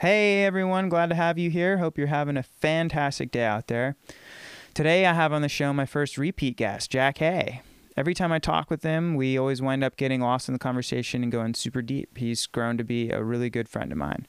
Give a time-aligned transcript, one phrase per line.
[0.00, 1.78] Hey everyone, glad to have you here.
[1.78, 3.96] Hope you're having a fantastic day out there.
[4.74, 7.60] Today I have on the show my first repeat guest, Jack Hoeh.
[7.96, 11.22] Every time I talk with him, we always wind up getting lost in the conversation
[11.22, 12.18] and going super deep.
[12.18, 14.26] He's grown to be a really good friend of mine.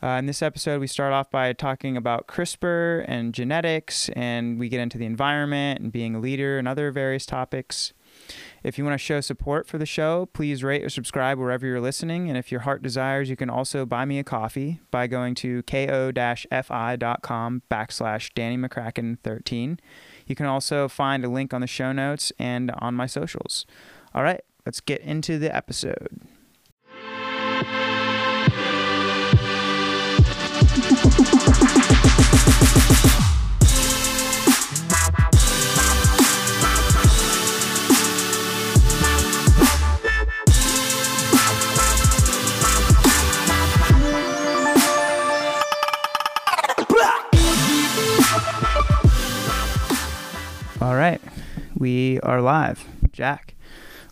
[0.00, 4.68] Uh, in this episode, we start off by talking about CRISPR and genetics, and we
[4.68, 7.92] get into the environment and being a leader and other various topics.
[8.62, 11.80] If you want to show support for the show, please rate or subscribe wherever you're
[11.80, 12.28] listening.
[12.28, 15.62] And if your heart desires, you can also buy me a coffee by going to
[15.62, 16.12] ko-fi.com
[17.70, 19.80] backslash Danny McCracken 13.
[20.26, 23.66] You can also find a link on the show notes and on my socials.
[24.14, 26.22] All right, let's get into the episode.
[50.86, 51.20] All right,
[51.76, 52.84] we are live.
[53.10, 53.56] Jack,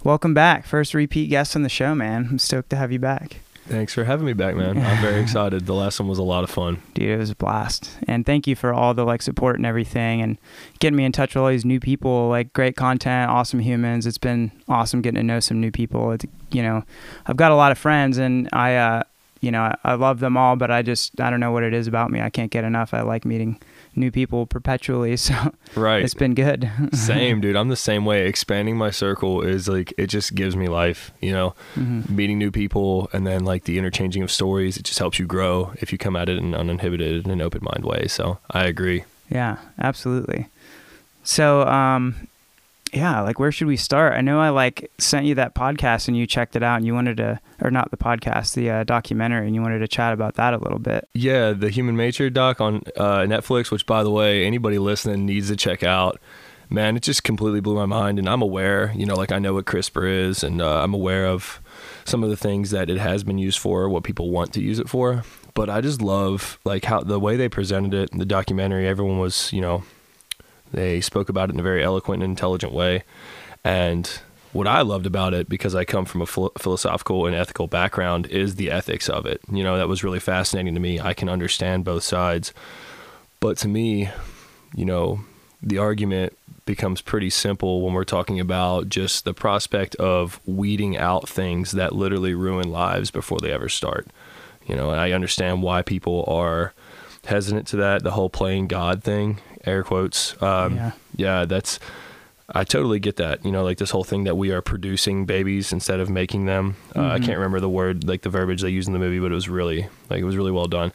[0.03, 0.67] welcome back.
[0.67, 2.27] First repeat guest on the show, man.
[2.33, 3.37] I'm stoked to have you back.
[3.69, 4.79] Thanks for having me back, man.
[4.79, 5.67] I'm very excited.
[5.67, 6.83] The last one was a lot of fun.
[6.95, 7.97] Dude, it was a blast.
[8.09, 10.37] And thank you for all the like support and everything and
[10.81, 14.05] getting me in touch with all these new people, like great content, awesome humans.
[14.05, 16.11] It's been awesome getting to know some new people.
[16.11, 16.83] It's, you know,
[17.27, 19.03] I've got a lot of friends and I uh
[19.41, 21.73] you know, I, I love them all, but I just I don't know what it
[21.73, 22.21] is about me.
[22.21, 22.93] I can't get enough.
[22.93, 23.61] I like meeting
[23.97, 25.17] new people perpetually.
[25.25, 25.35] So
[25.75, 26.05] Right.
[26.05, 26.71] it's been good.
[26.93, 27.57] Same, dude.
[27.57, 28.27] I'm the same way.
[28.29, 31.55] Expanding my circle is like it just gives me life, you know.
[31.77, 32.09] Mhm.
[32.11, 35.73] Meeting new people and then like the interchanging of stories, it just helps you grow
[35.81, 38.07] if you come at it in an uninhibited and open mind way.
[38.09, 39.05] So I agree.
[39.31, 40.49] Yeah, absolutely.
[41.23, 42.29] So, um,
[42.95, 44.15] yeah, like where should we start?
[44.15, 46.95] I know I like sent you that podcast and you checked it out and you
[46.95, 50.35] wanted to, or not the podcast, the uh, documentary, and you wanted to chat about
[50.35, 51.09] that a little bit.
[51.13, 55.49] Yeah, the Human Nature doc on uh, Netflix, which by the way, anybody listening needs
[55.49, 56.21] to check out.
[56.71, 59.55] Man, it just completely blew my mind, and I'm aware, you know, like I know
[59.55, 61.61] what CRISPR is, and uh, I'm aware of
[62.05, 64.79] some of the things that it has been used for, what people want to use
[64.79, 65.25] it for.
[65.53, 68.89] But I just love like how the way they presented it in the documentary.
[68.89, 69.85] Everyone was, you know,
[70.75, 73.05] they spoke about it in a very eloquent and intelligent way,
[73.65, 74.21] and
[74.55, 78.27] what I loved about it, because I come from a philo- philosophical and ethical background,
[78.29, 79.41] is the ethics of it.
[79.51, 81.01] You know, that was really fascinating to me.
[81.01, 82.53] I can understand both sides.
[83.41, 84.11] But to me,
[84.73, 85.21] you know,
[85.61, 91.29] the argument becomes pretty simple when we're talking about just the prospect of weeding out
[91.29, 94.07] things that literally ruin lives before they ever start.
[94.67, 96.73] You know, and I understand why people are
[97.27, 100.41] hesitant to that, the whole playing God thing, air quotes.
[100.43, 100.91] Um, Yeah.
[101.17, 101.79] yeah, that's
[102.55, 103.45] I totally get that.
[103.45, 106.77] You know, like this whole thing that we are producing babies instead of making them.
[106.95, 107.25] Uh, I Mhm.
[107.25, 109.49] can't remember the word, like the verbiage they used in the movie, but it was
[109.49, 110.93] really like it was really well done.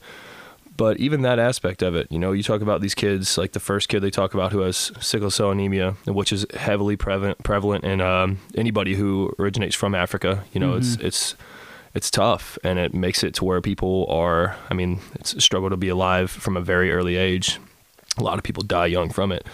[0.78, 3.60] But even that aspect of it, you know, you talk about these kids, like the
[3.60, 7.84] first kid they talk about who has sickle cell anemia, which is heavily prevalent prevalent
[7.84, 10.44] in um, anybody who originates from Africa.
[10.54, 11.04] You know, it's Mhm.
[11.04, 11.36] it's
[11.96, 14.56] it's tough, and it makes it to where people are.
[14.70, 17.58] I mean, it's a struggle to be alive from a very early age.
[18.20, 19.46] A lot of people die young from it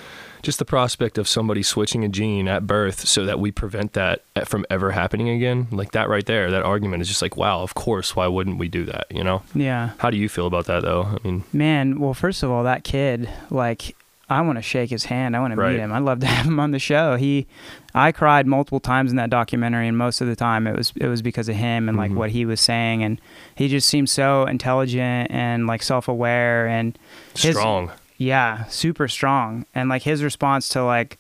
[0.42, 4.22] just the prospect of somebody switching a gene at birth so that we prevent that
[4.46, 7.74] from ever happening again like that right there that argument is just like wow of
[7.74, 9.94] course why wouldn't we do that you know Yeah.
[9.98, 12.84] how do you feel about that though i mean Man, well, first of all, that
[12.84, 13.96] kid, like,
[14.30, 15.36] I want to shake his hand.
[15.36, 15.74] I want to Right.
[15.74, 15.92] meet him.
[15.92, 17.16] I'd love to have him on the show.
[17.16, 17.48] He,
[17.96, 21.08] I cried multiple times in that documentary, and most of the time it was it
[21.08, 22.16] was because of him and like Mhm.
[22.16, 23.20] what he was saying, and
[23.56, 26.98] he just seemed so intelligent and like self aware and
[27.36, 29.66] His- strong yeah, super strong.
[29.76, 31.18] And like his response to like,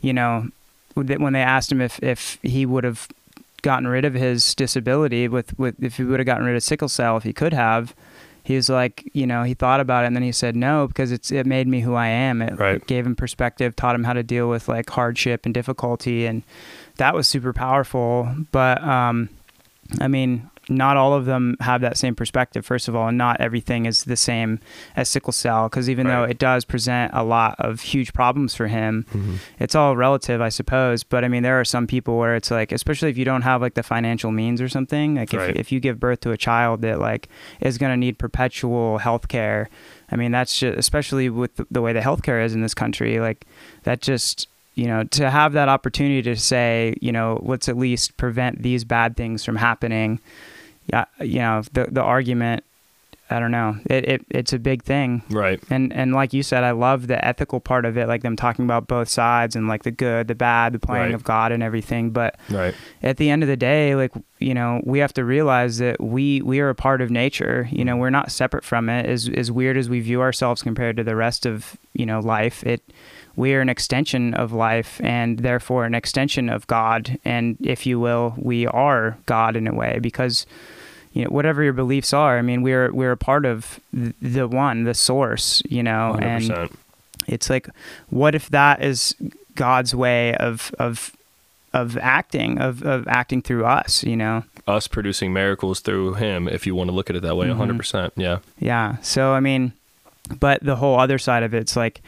[0.00, 0.48] you know,
[0.94, 3.08] when they asked him if if he would have
[3.62, 6.88] gotten rid of his disability with with if he would have gotten rid of sickle
[6.88, 7.94] cell if he could have,
[8.44, 11.12] he was like, you know, he thought about it and then he said no because
[11.12, 12.40] it's it made me who I am.
[12.42, 12.84] It Right.
[12.86, 16.42] gave him perspective, taught him how to deal with like hardship and difficulty, and
[16.96, 18.28] that was super powerful.
[18.52, 19.28] But um,
[20.00, 22.64] I mean, not all of them have that same perspective.
[22.66, 24.60] First of all, and not everything is the same
[24.96, 28.66] as sickle cell because even though it does present a lot of huge problems for
[28.66, 29.36] him, Mhm.
[29.58, 31.02] it's all relative, I suppose.
[31.04, 33.60] But I mean, there are some people where it's like, especially if you don't have
[33.62, 36.82] like the financial means or something, like if, if you give birth to a child
[36.82, 37.28] that like
[37.60, 39.68] is going to need perpetual health care,
[40.10, 43.20] I mean, that's just, especially with the, the way the healthcare is in this country,
[43.20, 43.46] like
[43.84, 48.16] that just, you know, to have that opportunity to say, you know, let's at least
[48.16, 50.20] prevent these bad things from happening.
[50.92, 52.64] Yeah, you know, the the argument
[53.30, 53.76] I don't know.
[53.90, 55.22] It, it it's a big thing.
[55.28, 55.62] Right.
[55.68, 58.64] And and like you said, I love the ethical part of it, like them talking
[58.64, 61.14] about both sides and like the good, the bad, the playing Right.
[61.14, 62.10] of God and everything.
[62.10, 62.74] But Right.
[63.02, 66.40] at the end of the day, like you know, we have to realize that we
[66.40, 67.68] we are a part of nature.
[67.70, 68.00] You know, mm-hmm.
[68.00, 69.04] we're not separate from it.
[69.04, 72.64] As as weird as we view ourselves compared to the rest of you know life,
[72.64, 72.82] it
[73.36, 77.18] we are an extension of life and therefore an extension of God.
[77.26, 80.46] And if you will, we are God in a way because
[81.12, 82.38] you know whatever your beliefs are.
[82.38, 85.62] I mean, we're we're a part of the one, the source.
[85.68, 86.76] You know, and 100%.
[87.26, 87.68] it's like
[88.10, 89.14] what if that is
[89.54, 91.12] god's way of of
[91.72, 96.64] of acting of of acting through us you know Us producing miracles through him, if
[96.66, 97.56] you want to look at it that way, Mhm.
[97.56, 98.12] 100%.
[98.16, 98.38] Yeah.
[98.60, 99.72] yeah so i mean
[100.38, 102.00] but the whole other side of it's like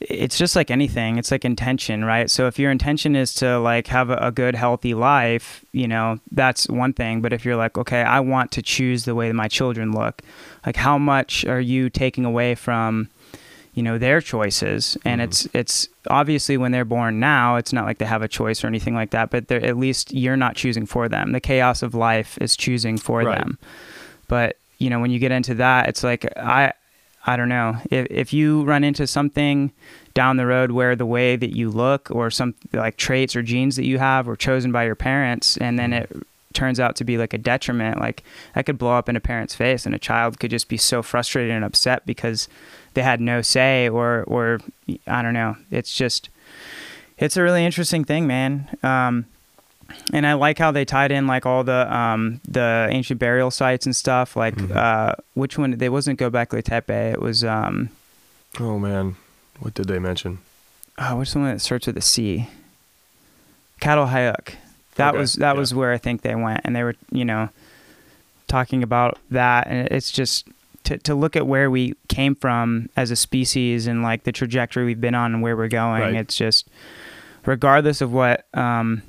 [0.00, 2.30] it's just like anything it's like intention right?
[2.30, 6.18] So if your intention is to like have a, a good healthy life you know
[6.30, 7.20] that's one thing.
[7.20, 10.22] But if you're like okay i want to choose the way my children look
[10.66, 13.08] like how much are you taking away from
[13.74, 14.96] you know their choices?
[15.04, 15.24] And Mhm.
[15.24, 18.66] it's it's obviously when they're born now it's not like they have a choice or
[18.66, 21.32] anything like that but they're, at least you're not choosing for them.
[21.32, 23.38] The chaos of life is choosing for Right.
[23.38, 23.58] them.
[24.26, 26.72] But you know when you get into that it's like i
[27.28, 29.72] i don't know if if you run into something
[30.14, 33.76] down the road where the way that you look or some like traits or genes
[33.76, 36.10] that you have were chosen by your parents and then it
[36.54, 39.54] turns out to be like a detriment like that could blow up in a parent's
[39.54, 42.48] face and a child could just be so frustrated and upset because
[42.94, 44.58] they had no say or or
[45.06, 45.56] I don't know.
[45.70, 46.30] It's just
[47.16, 48.68] it's a really interesting thing, man.
[48.82, 49.26] Um,
[50.12, 53.86] and I like how they tied in like all the um, the ancient burial sites
[53.86, 54.36] and stuff.
[54.36, 54.74] Like Mhm.
[54.76, 55.72] uh, which one?
[55.78, 56.90] They wasn't Gobekli Tepe.
[57.12, 57.88] It was um,
[58.60, 59.16] Oh, man.
[59.60, 60.38] What did they mention?
[60.98, 62.48] oh, what's the one that starts with a C?
[63.80, 64.54] Çatalhöyük.
[64.96, 65.58] That Okay, was that yeah.
[65.60, 67.48] was where I think they went, and they were you know
[68.48, 70.48] talking about that, and it's just
[70.84, 74.84] to to look at where we came from as a species and like the trajectory
[74.84, 76.02] we've been on and where we're going.
[76.02, 76.14] Right.
[76.14, 76.66] It's just
[77.46, 79.02] regardless of what um,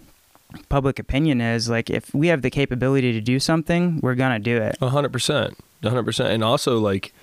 [0.70, 4.58] public opinion is, like if we have the capability to do something, we're gonna do
[4.58, 4.78] it.
[4.82, 7.14] A hundred percent, a hundred percent, and also like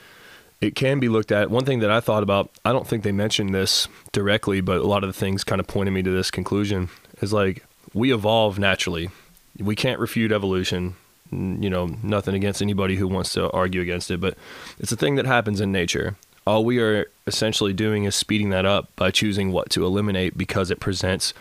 [0.61, 1.50] it can be looked at.
[1.50, 4.87] One thing that I thought about, I don't think they mentioned this directly, but a
[4.87, 6.88] lot of the things kind of pointed me to this conclusion
[7.20, 9.11] is like we evolve naturally.
[9.58, 10.96] We can't refute evolution.
[11.32, 14.37] You know, nothing against anybody who wants to argue against it, but
[14.78, 16.17] it's a thing that happens in nature.
[16.46, 20.70] All we are essentially doing is speeding that up by choosing what to eliminate because
[20.70, 21.34] it presents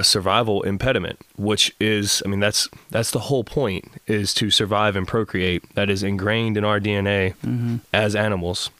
[0.00, 4.94] a survival impediment which is i mean that's that's the whole point is to survive
[4.94, 7.76] and procreate that is ingrained in our dna Mm-hmm.
[7.92, 8.70] as animals.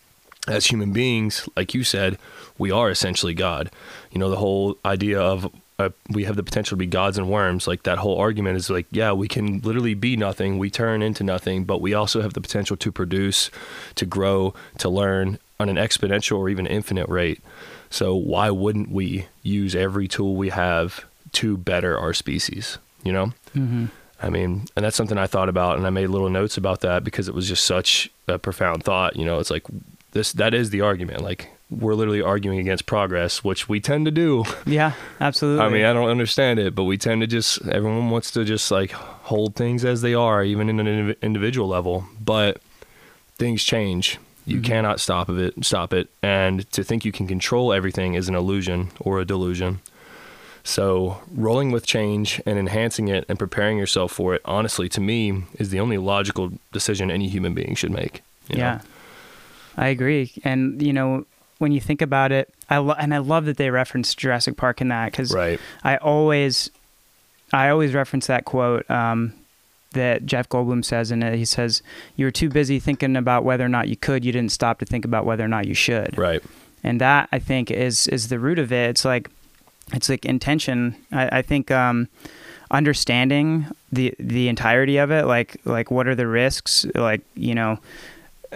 [0.46, 2.16] As human beings like you said
[2.56, 3.70] we are essentially god.
[4.12, 7.28] You know the whole idea of uh, we have the potential to be gods and
[7.30, 11.02] worms like that whole argument is like yeah we can literally be nothing we turn
[11.02, 13.50] into nothing but we also have the potential to produce
[13.94, 17.40] to grow to learn on an exponential or even infinite rate.
[17.90, 21.04] So why wouldn't we use every tool we have
[21.40, 22.78] to better our species?
[23.04, 23.26] You know?
[23.56, 23.86] Mm-hmm.
[24.20, 27.04] I mean, and that's something I thought about and I made little notes about that
[27.04, 29.14] because it was just such a profound thought.
[29.16, 29.62] You know, it's like
[30.12, 31.22] this that is the argument.
[31.22, 34.42] Like we're literally arguing against progress, which we tend to do.
[34.66, 35.64] Yeah, absolutely.
[35.66, 38.70] I mean, I don't understand it, but we tend to just everyone wants to just
[38.72, 42.04] like hold things as they are, even in an individual level.
[42.20, 42.60] But
[43.36, 44.18] things change.
[44.46, 44.64] You Mhm.
[44.64, 45.54] cannot stop of it.
[45.64, 46.08] Stop it.
[46.22, 49.78] And to think you can control everything is an illusion or a delusion.
[50.68, 55.44] So rolling with change and enhancing it and preparing yourself for it, honestly, to me,
[55.54, 58.20] is the only logical decision any human being should make.
[58.50, 58.62] you know?
[58.62, 58.80] Yeah,
[59.78, 60.30] I agree.
[60.44, 61.24] And you know,
[61.56, 64.82] when you think about it, I lo- and I love that they reference Jurassic Park
[64.82, 65.58] in that because Right.
[65.84, 66.70] I always,
[67.50, 69.32] I always reference that quote um,
[69.92, 71.34] that Jeff Goldblum says in it.
[71.38, 71.80] He says,
[72.16, 74.22] "You were too busy thinking about whether or not you could.
[74.22, 76.42] You didn't stop to think about whether or not you should." Right.
[76.84, 78.90] and that I think is is the root of it.
[78.90, 79.30] It's like
[79.92, 80.96] it's like intention.
[81.12, 82.08] I, I think um,
[82.70, 87.78] understanding the the entirety of it, like like what are the risks, like you know.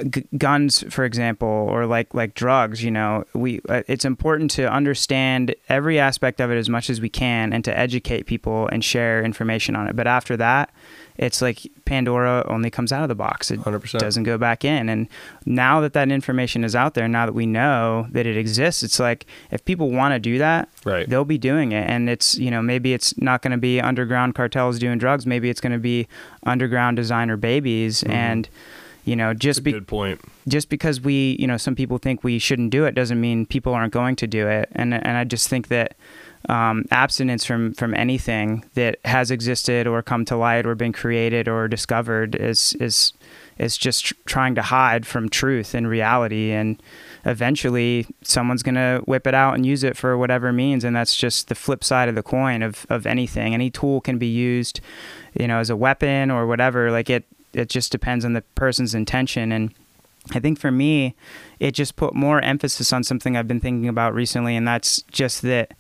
[0.09, 4.71] G- guns for example or like like drugs you know we uh, it's important to
[4.73, 8.83] understand every aspect of it as much as we can and to educate people and
[8.85, 10.71] share information on it but after that
[11.17, 13.99] it's like pandora only comes out of the box it 100%.
[13.99, 14.89] doesn't go back in.
[14.89, 15.09] And
[15.45, 18.99] now that that information is out there, now that we know that it exists, it's
[18.99, 21.07] like if people want to do that, Right.
[21.07, 21.87] they'll be doing it.
[21.89, 25.27] And it's, you know, maybe it's not going to be underground cartels doing drugs.
[25.27, 26.09] Maybe it's going to be
[26.45, 28.03] underground designer babies.
[28.05, 28.11] Mhm.
[28.15, 28.49] And,
[29.05, 30.21] you know, just be, good point.
[30.47, 33.75] just because we, you know, some people think we shouldn't do it doesn't mean people
[33.75, 34.69] aren't going to do it.
[34.73, 35.95] And and I just think that
[36.49, 41.49] um, abstinence from from anything that has existed or come to light or been created
[41.49, 43.13] or discovered is is
[43.59, 46.83] is just tr- trying to hide from truth and reality and
[47.25, 51.15] eventually someone's going to whip it out and use it for whatever means and that's
[51.15, 54.81] just the flip side of the coin of of anything any tool can be used
[55.39, 58.95] you know as a weapon or whatever like it it just depends on the person's
[58.95, 59.75] intention and
[60.31, 61.15] I think for me,
[61.59, 65.43] it just put more emphasis on something I've been thinking about recently, and that's just
[65.43, 65.73] that,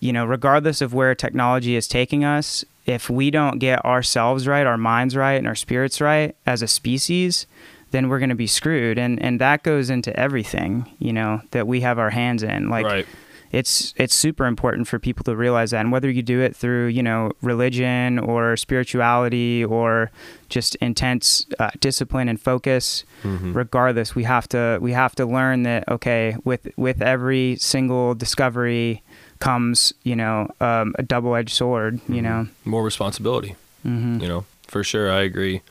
[0.00, 4.66] you know, regardless of where technology is taking us, if we don't get ourselves right,
[4.66, 7.46] our minds right, and our spirits right as a species,
[7.90, 8.98] then we're going to be screwed.
[8.98, 12.68] And and that goes into everything, you know, that we have our hands in.
[12.68, 13.06] Like, right.
[13.52, 15.80] It's it's super important for people to realize that.
[15.80, 20.10] And whether you do it through, you know, religion or spirituality or
[20.48, 23.54] just intense uh, discipline and focus, Mhm.
[23.54, 29.02] regardless we have to we have to learn that okay with with every single discovery
[29.40, 32.22] comes you know um, a double-edged sword you Mhm.
[32.22, 33.56] know More responsibility.
[33.86, 34.20] mm-hmm.
[34.20, 35.62] you know for sure i agree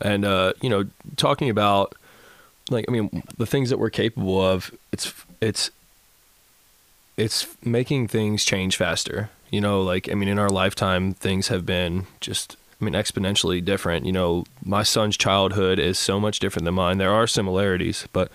[0.00, 0.84] and uh you know
[1.16, 1.94] talking about
[2.70, 5.70] like i mean the things that we're capable of it's it's
[7.16, 11.66] it's making things change faster you know like i mean in our lifetime things have
[11.66, 16.64] been just i mean exponentially different you know my son's childhood is so much different
[16.64, 18.30] than mine there are similarities but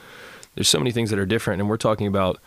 [0.56, 2.40] there's so many things that are different and we're talking about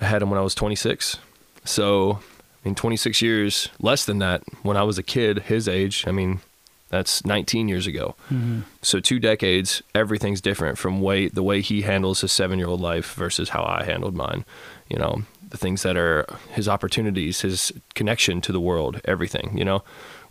[0.00, 1.18] i had him when i was 26
[1.64, 2.20] so
[2.64, 6.04] I mean, 26 years less than that when I was a kid, his age.
[6.06, 6.40] I mean,
[6.88, 8.16] that's 19 years ago.
[8.30, 8.60] Mm-hmm.
[8.80, 12.80] So two decades, everything's different from way the way he handles his seven year old
[12.80, 14.46] life versus how I handled mine.
[14.88, 15.22] You know,
[15.54, 19.56] the things that are his opportunities, his connection to the world, everything.
[19.56, 19.82] You know,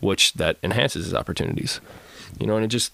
[0.01, 1.79] which that enhances his opportunities.
[2.39, 2.91] You know, and it just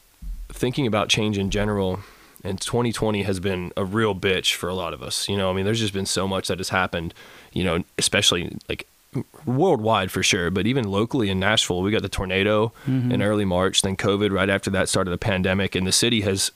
[0.49, 1.99] thinking about change in general.
[2.43, 5.27] And 2020 has been a real bitch for a lot of us.
[5.27, 7.13] You know, I mean, there's just been so much that has happened.
[7.51, 8.85] You know, especially like
[9.45, 13.11] worldwide for sure, but even locally in Nashville, we got the tornado Mhm.
[13.11, 16.51] in early March, then COVID right after that started the pandemic, and the city has,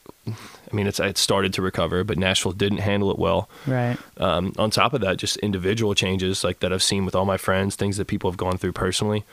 [0.74, 3.48] I mean, it's it started to recover, but Nashville didn't handle it well.
[3.68, 7.26] right Um, on top of that, just individual changes like that I've seen with all
[7.26, 9.24] my friends, things that people have gone through personally,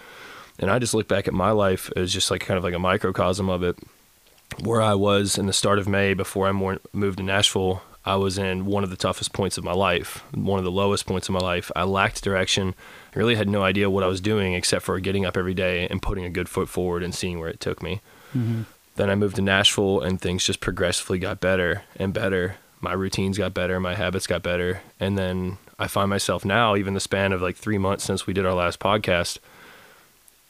[0.59, 2.78] and I just look back at my life as just like kind of like a
[2.78, 3.76] microcosm of it.
[4.62, 6.52] Where I was in the start of May before I
[6.92, 10.59] moved to Nashville, I was in one of the toughest points of my life, one
[10.59, 11.70] of the lowest points of my life.
[11.76, 12.75] I lacked direction.
[13.14, 15.87] I really had no idea what I was doing except for getting up every day
[15.88, 18.00] and putting a good foot forward and seeing where it took me.
[18.37, 18.62] mm-hmm.
[18.97, 22.56] Then I moved to Nashville and things just progressively got better and better.
[22.80, 24.82] My routines got better, my habits got better.
[24.99, 28.35] And then I find myself now, even the span of like three months since we
[28.35, 29.38] did our last podcast,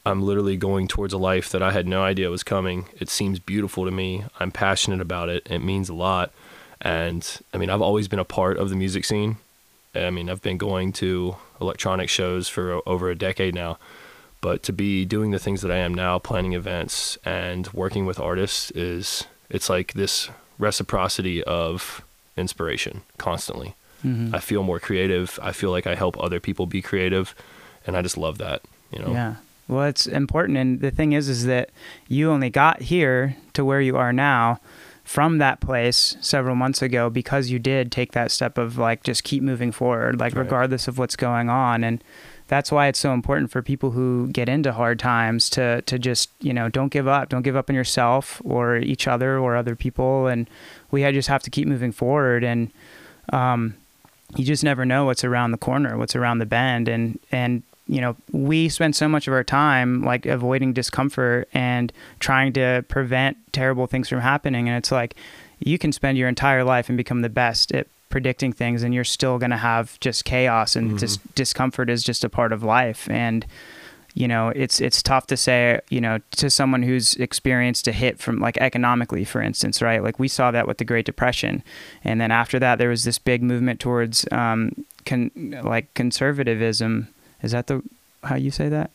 [0.05, 2.85] I'm literally going towards a life that I had no idea was coming.
[2.99, 4.25] It seems beautiful to me.
[4.39, 5.47] I'm passionate about it.
[5.49, 6.31] It means a lot.
[6.81, 9.37] And I mean, I've always been a part of the music scene.
[9.93, 13.77] I mean, I've been going to electronic shows for over a decade now.
[14.41, 18.19] But to be doing the things that I am now, planning events and working with
[18.19, 22.01] artists, is it's like this reciprocity of
[22.35, 23.75] inspiration constantly.
[24.05, 24.33] Mm-hmm.
[24.33, 25.39] I feel more creative.
[25.43, 27.35] I feel like I help other people be creative,
[27.85, 28.61] and I just love that.
[28.91, 29.35] You know, yeah
[29.69, 31.69] well it's important and the thing is is that
[32.09, 34.59] you only got here to where you are now
[35.05, 39.23] from that place several months ago because you did take that step of like just
[39.23, 40.41] keep moving forward like Right.
[40.43, 42.03] regardless of what's going on and
[42.51, 46.29] that's why it's so important for people who get into hard times to to just
[46.41, 49.73] you know don't give up don't give up on yourself or each other or other
[49.73, 50.27] people.
[50.27, 50.49] And
[50.91, 52.43] we just have to keep moving forward.
[52.43, 52.69] And
[53.31, 53.75] um,
[54.35, 56.89] you just never know what's around the corner what's around the bend.
[56.89, 61.93] And and you know we spend so much of our time like avoiding discomfort and
[62.19, 64.67] trying to prevent terrible things from happening.
[64.67, 65.15] And it's like
[65.59, 69.03] you can spend your entire life and become the best at predicting things and you're
[69.03, 70.99] still going to have just chaos and Mhm.
[70.99, 73.09] just discomfort is just a part of life.
[73.09, 73.45] And
[74.13, 78.19] you know it's it's tough to say you know to someone who's experienced a hit
[78.19, 80.03] from like economically for instance right?
[80.03, 81.63] Like we saw that with the great depression.
[82.03, 84.73] And then after that there was this big movement towards um
[85.05, 85.31] con-
[85.63, 87.07] like conservatism.
[87.41, 87.81] Is that the
[88.23, 88.91] how you say that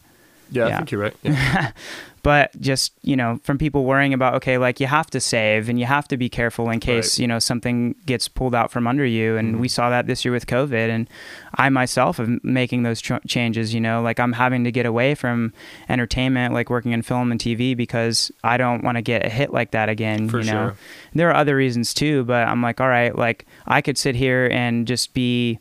[0.51, 0.75] yeah, Yeah.
[0.75, 1.17] I think you're right.
[1.23, 1.73] Yeah.
[2.23, 5.79] but just you know from people worrying about okay like you have to save and
[5.79, 7.23] you have to be careful in case Right.
[7.23, 9.59] you know something gets pulled out from under you and Mhm.
[9.61, 11.09] we saw that this year with covid and
[11.55, 15.15] i myself am making those tr- changes you know like i'm having to get away
[15.15, 15.53] from
[15.89, 19.53] entertainment like working in film and tv because i don't want to get a hit
[19.53, 20.77] like that again For you know sure.
[21.15, 24.49] there are other reasons too but i'm like all right like i could sit here
[24.51, 25.61] and just be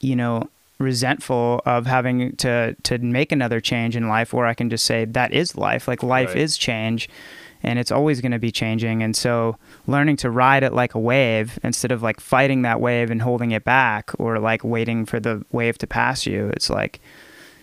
[0.00, 0.48] you know
[0.84, 5.04] resentful of having to to make another change in life where i can just say
[5.04, 6.36] that is life like life Right.
[6.44, 7.08] is change
[7.62, 10.98] and it's always going to be changing and so learning to ride it like a
[11.00, 15.18] wave instead of like fighting that wave and holding it back or like waiting for
[15.18, 17.00] the wave to pass you it's like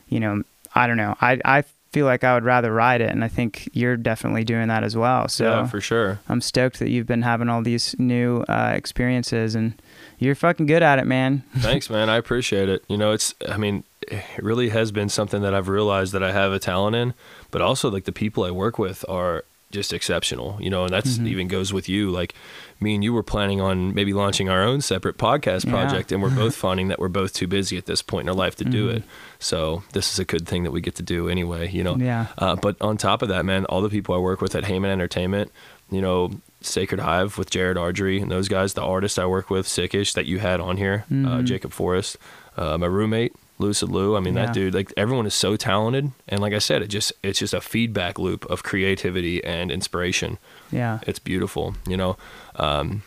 [0.09, 0.41] you know
[0.75, 1.63] i don't know i i
[1.93, 4.95] feel like I would rather ride it, and I think you're definitely doing that as
[4.95, 5.27] well.
[5.27, 6.21] So yeah, for sure.
[6.29, 9.73] I'm stoked that you've been having all these new uh, experiences, and
[10.21, 11.43] you're fucking good at it, man.
[11.57, 12.09] Thanks, man.
[12.09, 12.83] I appreciate it.
[12.87, 13.33] You know, it's.
[13.49, 16.95] I mean, it really has been something that I've realized that I have a talent
[16.95, 17.13] in,
[17.51, 21.17] but also like the people I work with are just exceptional, you know, and that's
[21.17, 21.27] Mhm.
[21.27, 22.11] even goes with you.
[22.11, 22.35] Like
[22.81, 25.71] me and you were planning on maybe launching our own separate podcast Yeah.
[25.71, 28.35] project, and we're both finding that we're both too busy at this point in our
[28.35, 28.97] life to do Mhm.
[28.97, 29.03] it.
[29.39, 31.95] So this is a good thing that we get to do anyway, you know.
[31.95, 32.25] Yeah.
[32.37, 34.89] Uh, but on top of that, man, all the people I work with at Heyman
[34.89, 35.51] Entertainment,
[35.89, 39.65] you know, Sacred Hive with Jared Ardrey and those guys, the artist I work with,
[39.67, 41.43] Sickish, that you had on here, uh, Mhm.
[41.45, 42.17] Jacob Forrest,
[42.57, 44.15] uh, my roommate, Lucid Lou.
[44.15, 44.45] I mean, Yeah.
[44.47, 46.11] that dude, like everyone is so talented.
[46.27, 50.37] And like I said, it just, it's just a feedback loop of creativity and inspiration.
[50.71, 50.99] Yeah.
[51.07, 52.17] It's beautiful, you know.
[52.55, 53.03] Um,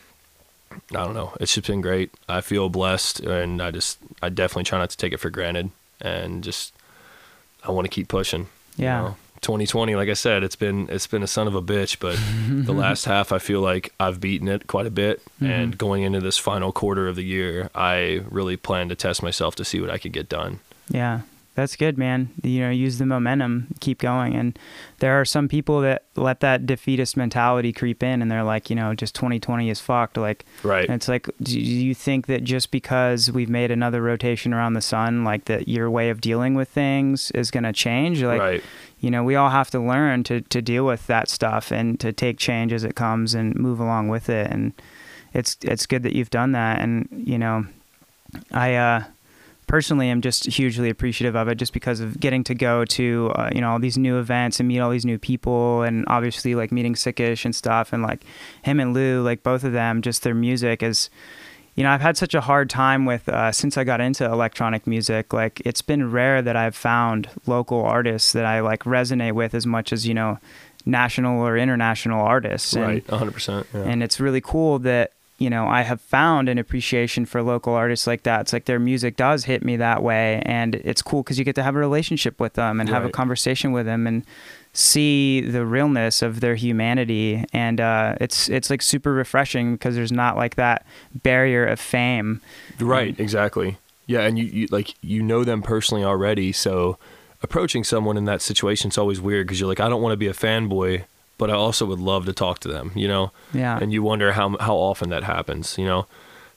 [0.90, 1.32] I don't know.
[1.40, 2.11] It's just been great.
[2.28, 5.70] I feel blessed, and I just, I definitely try not to take it for granted,
[6.00, 6.73] and just,
[7.62, 8.49] I want to keep pushing.
[8.76, 9.00] you Yeah.
[9.00, 9.16] know.
[9.45, 12.19] 2020, like I said, it's been, it's been a son of a bitch, but
[12.67, 15.23] the last half, I feel like I've beaten it quite a bit.
[15.41, 15.79] And Mhm.
[15.79, 19.65] going into this final quarter of the year, I really plan to test myself to
[19.65, 20.61] see what I could get done.
[20.89, 21.21] Yeah,
[21.55, 22.31] that's good, man.
[22.43, 24.35] You know, use the momentum, keep going.
[24.35, 24.59] And
[24.99, 28.77] there are some people that let that defeatist mentality creep in, and they're like, you
[28.77, 30.17] know, just 2020 is fucked.
[30.17, 30.85] Like, Right.
[30.87, 34.81] and it's like, do you think that just because we've made another rotation around the
[34.81, 38.23] sun, like that your way of dealing with things is going to change?
[38.23, 38.63] Like, right.
[39.01, 42.13] You know, we all have to learn to to deal with that stuff and to
[42.13, 44.51] take change as it comes and move along with it.
[44.51, 44.73] And
[45.33, 46.81] it's it's good that you've done that.
[46.81, 47.67] And you know,
[48.51, 49.05] I uh,
[49.67, 53.51] personally am just hugely appreciative of it, just because of getting to go to uh,
[53.55, 56.73] you know all these new events and meet all these new people, and obviously like
[56.73, 58.25] meeting Sickish and stuff, and like
[58.63, 61.11] him and Lou, like both of them, just their music is
[61.75, 64.87] you know, I've had such a hard time with uh, since I got into electronic
[64.87, 65.33] music.
[65.33, 69.66] Like, it's been rare that I've found local artists that I like resonate with as
[69.66, 70.38] much as you know,
[70.87, 72.75] national or international artists.
[72.75, 73.07] And, right.
[73.07, 73.66] 100%.
[73.75, 78.07] And it's really cool that you know I have found an appreciation for local artists
[78.07, 78.43] like that.
[78.43, 81.57] It's like their music does hit me that way, and it's cool because you get
[81.57, 84.25] to have a relationship with them and have a conversation with them and
[84.76, 90.12] see the realness of their humanity and uh, it's it's like super refreshing because there's
[90.12, 90.85] not like that
[91.23, 92.40] barrier of fame
[92.81, 93.78] Right, exactly.
[94.06, 96.99] Yeah, and you, you like you know them personally already, so
[97.41, 100.17] approaching someone in that situation is always weird because you're like, I don't want to
[100.17, 101.04] be a fanboy,
[101.39, 103.30] but I also would love to talk to them, you know.
[103.52, 106.06] yeah And you wonder how how often that happens, you know.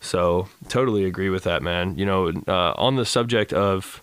[0.02, 1.98] So totally agree with that, man.
[1.98, 4.02] You know, uh, on the subject of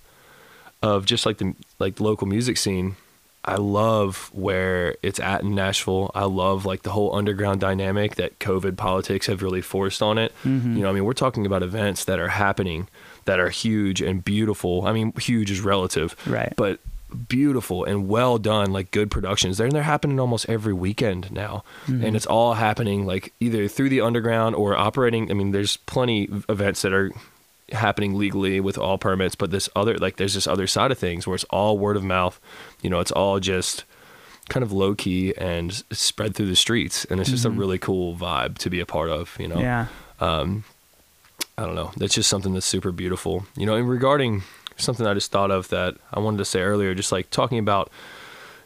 [0.82, 2.96] of just like the like the local music scene,
[3.44, 6.10] I love where it's at in Nashville.
[6.14, 10.32] I love like the whole underground dynamic that COVID politics have really forced on it.
[10.44, 10.76] Mhm.
[10.76, 12.88] You know, I mean, we're talking about events that are happening
[13.26, 14.86] that are huge and beautiful.
[14.86, 16.78] I mean, huge is relative, right but
[17.28, 19.56] beautiful and well done, like good productions.
[19.58, 22.04] They're they're happening almost every weekend now, Mhm.
[22.04, 25.30] and it's all happening like either through the underground or operating.
[25.30, 27.12] I mean, there's plenty of events that are
[27.72, 31.26] happening legally with all permits, but this other like there's this other side of things
[31.26, 32.38] where it's all word of mouth.
[32.84, 33.82] You know, it's all just
[34.48, 37.48] kind of low key and spread through the streets, and it's just Mhm.
[37.48, 39.34] a really cool vibe to be a part of.
[39.40, 39.86] You know, yeah
[40.20, 40.64] um,
[41.58, 41.90] I don't know.
[41.96, 43.46] That's just something that's super beautiful.
[43.56, 44.42] You know, and regarding
[44.76, 47.90] something I just thought of that I wanted to say earlier, just like talking about,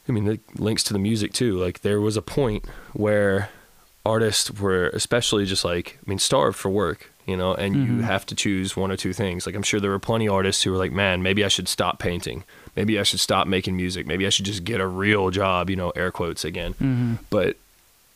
[0.09, 1.57] I mean, it links to the music too.
[1.59, 3.51] Like there was a point where
[4.07, 7.87] artists were especially just like, I mean, starved for work, you know, and Mhm.
[7.87, 9.45] you have to choose one or two things.
[9.47, 11.69] Like I'm sure there were plenty of artists who were like, man, maybe I should
[11.69, 12.45] stop painting.
[12.79, 14.07] Maybe I should stop making music.
[14.07, 17.57] Maybe I should just get a real job, you know, air quotes again hmm but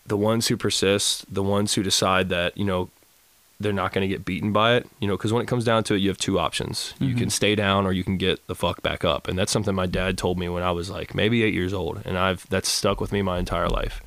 [0.07, 2.88] the ones who persist, the ones who decide that you know
[3.61, 5.85] they're not going to get beaten by it, you know, because when it comes down
[5.85, 7.18] to it, you have two options: you Mhm.
[7.18, 9.27] can stay down or you can get the fuck back up.
[9.29, 12.01] And that's something my dad told me when I was like maybe eight years old,
[12.05, 14.01] and I've that's stuck with me my entire life.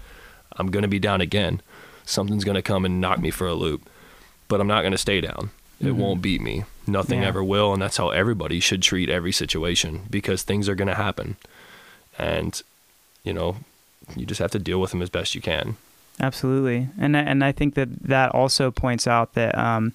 [0.57, 1.61] I'm going to be down again.
[2.05, 3.81] Something's going to come and knock me for a loop,
[4.49, 5.43] but I'm not going to stay down.
[5.81, 5.95] It Mhm.
[6.01, 6.63] won't beat me.
[6.87, 7.27] Nothing Yeah.
[7.29, 10.95] ever will, and that's how everybody should treat every situation because things are going to
[10.95, 11.35] happen,
[12.19, 12.61] and
[13.23, 13.57] you know,
[14.15, 15.77] you just have to deal with them as best you can.
[16.19, 19.93] Absolutely, and and I think that that also points out that um,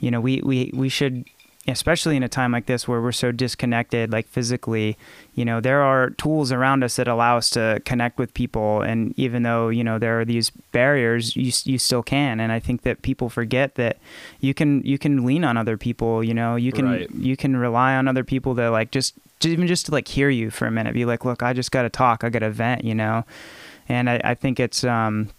[0.00, 1.24] you know we we we should,
[1.66, 4.98] especially in a time like this where we're so disconnected, like physically,
[5.34, 9.14] you know, there are tools around us that allow us to connect with people, and
[9.18, 12.82] even though you know there are these barriers, you you still can, and I think
[12.82, 13.98] that people forget that
[14.40, 17.10] you can you can lean on other people, you know, you can Right.
[17.10, 20.28] you can rely on other people that like just just even just to like hear
[20.30, 22.50] you for a minute, be like, look, I just got to talk, I got to
[22.50, 23.24] vent, you know,
[23.88, 25.30] and I, I think it's um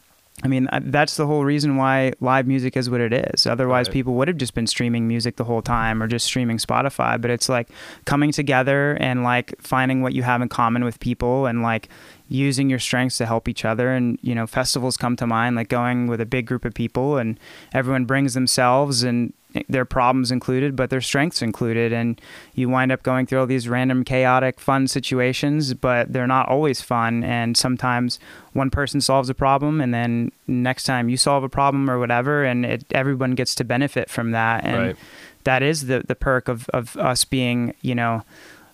[0.43, 3.47] I mean, uh, that's the whole reason why live music is what it is.
[3.47, 3.93] Otherwise, Right.
[3.93, 7.19] people would have just been streaming music the whole time or just streaming Spotify.
[7.19, 7.69] But it's like
[8.03, 11.87] coming together and like finding what you have in common with people and like
[12.27, 13.91] using your strengths to help each other.
[13.91, 17.17] And, you know, festivals come to mind, like going with a big group of people
[17.17, 17.39] and
[17.73, 19.31] everyone brings themselves and
[19.69, 21.93] their problems included, but their strengths included.
[21.93, 22.19] And
[22.53, 26.81] you wind up going through all these random, chaotic, fun situations, but they're not always
[26.81, 27.23] fun.
[27.23, 28.19] And sometimes
[28.53, 32.43] one person solves a problem, and then next time you solve a problem or whatever,
[32.43, 34.63] and it, everyone gets to benefit from that.
[34.63, 34.95] And Right.
[35.43, 38.23] that is the, the perk of, of us being, you know,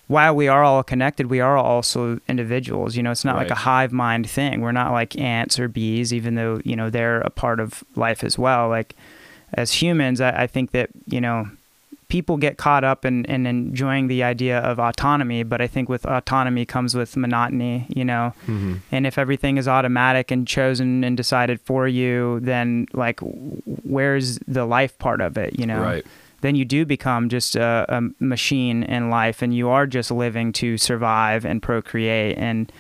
[0.08, 2.98] while we are all connected, we are also individuals.
[2.98, 4.60] You know, it's not like a hive mind thing.
[4.60, 8.22] We're not like ants or bees, even though, you know, they're a part of life
[8.22, 8.67] as well.
[8.67, 8.94] Like,
[9.54, 11.50] as humans, I, I think that, you know,
[12.08, 16.06] people get caught up in, in enjoying the idea of autonomy, but I think with
[16.06, 18.34] autonomy comes with monotony, you know.
[18.44, 18.76] Mm-hmm.
[18.92, 24.66] And if everything is automatic and chosen and decided for you, then like, where's the
[24.66, 25.82] life part of it, you know?
[25.82, 26.06] Right.
[26.42, 30.52] Then you do become just a, a machine in life, and you are just living
[30.54, 32.38] to survive and procreate.
[32.38, 32.72] And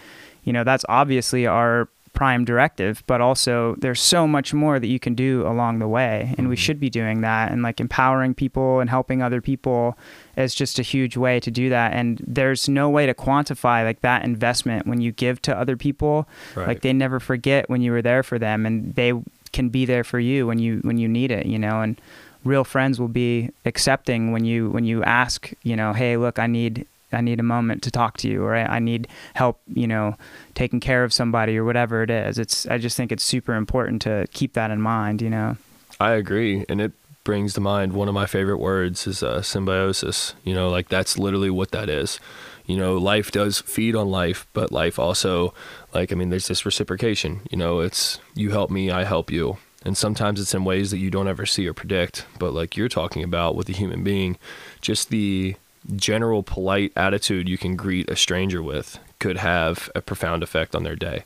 [0.43, 4.99] you know that's obviously our prime directive, but also there's so much more that you
[4.99, 6.59] can do along the way, and we Mhm.
[6.59, 7.51] should be doing that.
[7.51, 9.97] And like empowering people and helping other people
[10.35, 11.93] is just a huge way to do that.
[11.93, 16.27] And there's no way to quantify like that investment when you give to other people
[16.55, 16.67] Right.
[16.67, 19.13] like they never forget when you were there for them and they
[19.53, 21.99] can be there for you when you when you need it you know and
[22.45, 26.47] real friends will be accepting when you when you ask you know hey look i
[26.47, 29.87] need i need a moment to talk to you or i, I need help you
[29.87, 30.15] know
[30.55, 34.01] taking care of somebody or whatever it is it's i just think it's super important
[34.03, 35.57] to keep that in mind you know
[36.01, 36.93] I agree, and it
[37.23, 40.33] brings to mind one of my favorite words is uh, symbiosis.
[40.43, 42.19] You know, like that's literally what that is.
[42.65, 45.53] You know, life does feed on life, but life also,
[45.93, 47.41] like, I mean, there's this reciprocation.
[47.51, 50.97] You know, it's you help me, I help you, and sometimes it's in ways that
[50.97, 52.25] you don't ever see or predict.
[52.39, 54.39] But like you're talking about with a human being,
[54.81, 55.55] just the
[55.95, 60.83] general polite attitude you can greet a stranger with could have a profound effect on
[60.83, 61.23] their day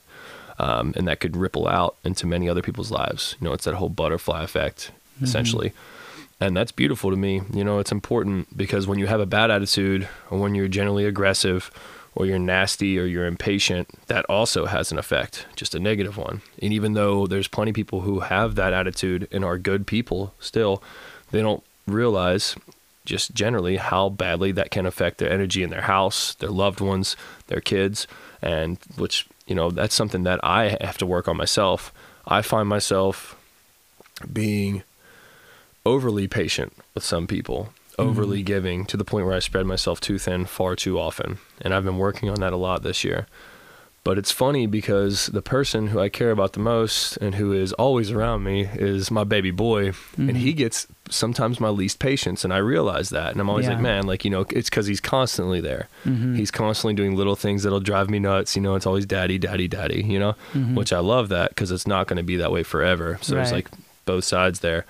[0.59, 3.35] um, and that could ripple out into many other people's lives.
[3.39, 4.91] You know, it's that whole butterfly effect,
[5.21, 5.73] essentially.
[6.39, 7.41] And that's beautiful to me.
[7.53, 11.05] You know, it's important because when you have a bad attitude or when you're generally
[11.05, 11.71] aggressive
[12.13, 16.41] or you're nasty or you're impatient, that also has an effect, just a negative one.
[16.61, 20.33] And even though there's plenty of people who have that attitude and are good people
[20.39, 20.81] still,
[21.31, 22.55] they don't realize
[23.05, 27.15] just generally how badly that can affect their energy in their house, their loved ones,
[27.47, 28.07] their kids,
[28.41, 31.93] and which, you know, that's something that I have to work on myself.
[32.27, 33.35] I find myself
[34.31, 34.83] being
[35.85, 38.45] overly patient with some people, overly mm-hmm.
[38.45, 41.37] giving to the point where I spread myself too thin far too often.
[41.61, 43.27] And I've been working on that a lot this year.
[44.05, 47.73] But it's funny because the person who I care about the most and who is
[47.73, 49.93] always around me is my baby boy.
[50.15, 52.43] And he gets sometimes my least patience.
[52.43, 53.31] And I realize that.
[53.31, 53.71] And I'm always Yeah.
[53.73, 55.87] like, man, like, you know, it's because he's constantly there.
[56.05, 56.37] Mhm.
[56.37, 58.55] He's constantly doing little things that'll drive me nuts.
[58.55, 60.75] You know, it's always daddy, daddy, daddy, you know, Mhm.
[60.75, 63.17] which I love that because it's not going to be that way forever.
[63.23, 63.65] So there's Right.
[63.65, 63.69] like
[64.05, 64.85] both sides there.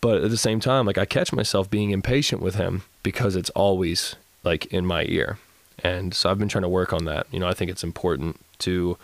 [0.00, 3.50] But at the same time, like I catch myself being impatient with him because it's
[3.50, 5.38] always like in my ear.
[5.82, 7.26] And so I've been trying to work on that.
[7.32, 8.96] You know, I think it's important to,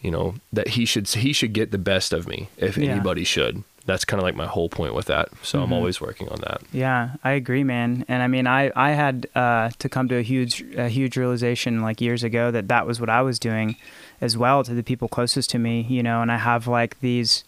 [0.00, 2.90] you know, that he should he should get the best of me if Yeah.
[2.92, 3.62] anybody should.
[3.86, 5.28] That's kind of like my whole point with that.
[5.42, 5.78] So I'm Mhm.
[5.78, 6.60] always working on that.
[6.72, 8.04] Yeah, I agree, man.
[8.06, 11.80] And I mean, I I had uh, to come to a huge a huge realization
[11.80, 13.76] like years ago that that was what I was doing
[14.20, 16.20] as well to the people closest to me, you know.
[16.22, 17.44] And I have like these,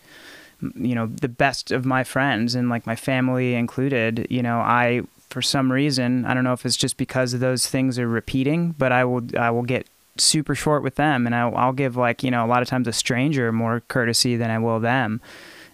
[0.75, 4.27] you know, the best of my friends and like my family included.
[4.31, 7.67] You know, I for some reason I don't know if it's just because of those
[7.67, 9.87] things are repeating, but I will I will get
[10.23, 12.87] super short with them, and I'll, I'll give like you know a lot of times
[12.89, 15.21] a stranger more courtesy than I will them.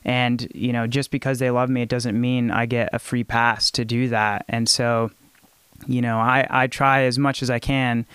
[0.06, 3.24] And, you know, just because they love me, it doesn't mean I get a free
[3.24, 4.44] pass to do that.
[4.48, 5.10] And so,
[5.88, 8.06] you know, I, I try as much as I can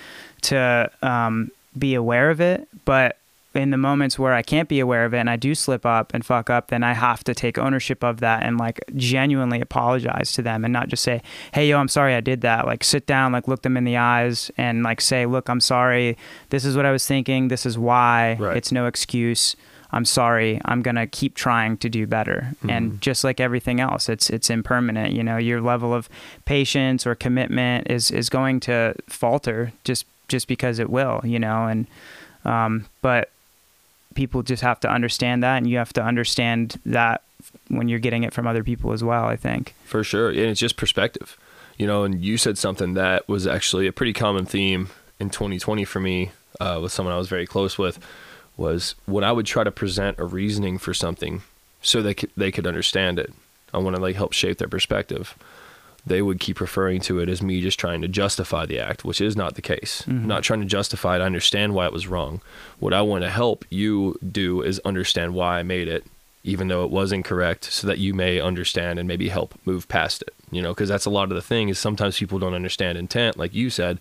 [0.43, 2.65] to um, be aware of it.
[2.85, 3.17] But
[3.53, 6.13] in the moments where I can't be aware of it and I do slip up
[6.13, 10.31] and fuck up, then I have to take ownership of that and like genuinely apologize
[10.33, 11.21] to them and not just say,
[11.53, 12.65] hey, yo, I'm sorry I did that.
[12.65, 16.17] Like sit down, like look them in the eyes and like say, look, I'm sorry.
[16.49, 17.49] This is what I was thinking.
[17.49, 18.37] This is why.
[18.39, 18.55] Right.
[18.55, 19.55] It's no excuse.
[19.93, 20.61] I'm sorry.
[20.63, 22.53] I'm gonna keep trying to do better.
[22.63, 22.71] Mhm.
[22.71, 25.13] And just like everything else, it's it's impermanent.
[25.13, 26.07] You know, your level of
[26.45, 31.19] patience or commitment is is going to falter just just because it will.
[31.25, 31.87] You know, and
[32.45, 33.29] um, but
[34.13, 37.23] people just have to understand that, and you have to understand that
[37.69, 39.25] when you're getting it from other people as well.
[39.25, 39.73] I think.
[39.85, 40.29] For sure.
[40.29, 41.37] And it's just perspective.
[41.77, 45.85] You know, and you said something that was actually a pretty common theme in 2020
[45.85, 47.99] for me uh, with someone I was very close with
[48.57, 51.41] was when I would try to present a reasoning for something
[51.81, 53.33] so they could, they could understand it.
[53.73, 55.35] I want to like help shape their perspective.
[56.05, 59.21] They would keep referring to it as me just trying to justify the act, which
[59.21, 60.03] is not the case.
[60.07, 60.25] Mhm.
[60.25, 61.21] Not trying to justify it.
[61.21, 62.41] I understand why it was wrong.
[62.79, 66.03] What I want to help you do is understand why I made it,
[66.43, 70.23] even though it was incorrect, so that you may understand and maybe help move past
[70.23, 70.33] it.
[70.49, 73.37] You know, because that's a lot of the thing is sometimes people don't understand intent,
[73.37, 73.99] like you said.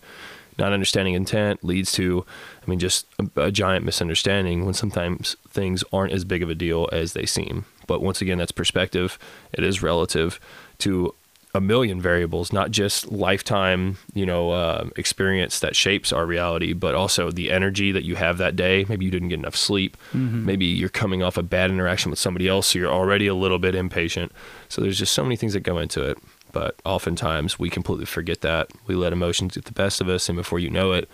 [0.57, 2.25] Not understanding intent leads to,
[2.65, 6.55] I mean, just a, a giant misunderstanding when sometimes things aren't as big of a
[6.55, 7.65] deal as they seem.
[7.87, 9.17] But once again, that's perspective.
[9.53, 10.39] It is relative
[10.79, 11.15] to
[11.53, 16.95] a million variables, not just lifetime, you know, uh, experience that shapes our reality, but
[16.95, 18.85] also the energy that you have that day.
[18.87, 19.97] Maybe you didn't get enough sleep.
[20.13, 20.45] Mhm.
[20.45, 23.59] Maybe you're coming off a bad interaction with somebody else, so you're already a little
[23.59, 24.31] bit impatient.
[24.69, 26.17] So there's just so many things that go into it.
[26.53, 28.69] But oftentimes we completely forget that.
[28.87, 31.09] We let emotions get the best of us, and before you know it,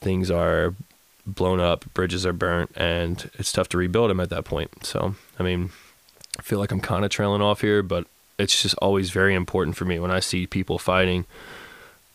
[0.00, 0.74] things are
[1.26, 4.84] blown up, bridges are burnt, and it's tough to rebuild them at that point.
[4.84, 5.70] So, I mean,
[6.38, 8.06] I feel like I'm kind of trailing off here, but
[8.40, 11.26] it's just always very important for me when I see people fighting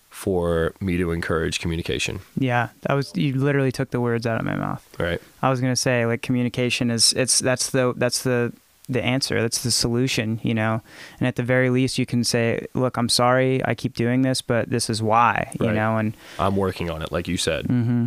[0.10, 2.22] for me to encourage communication.
[2.38, 4.84] Yeah, that was you literally took the words out of my mouth.
[4.98, 5.22] Right.
[5.42, 8.54] I was gonna say like communication is it's that's the that's the
[8.88, 10.80] the answer that's the solution you know
[11.20, 14.44] and at the very least you can say look i'm sorry i keep doing this
[14.44, 17.66] but this is why you know and I'm working on it, like you said.
[17.66, 18.06] hmm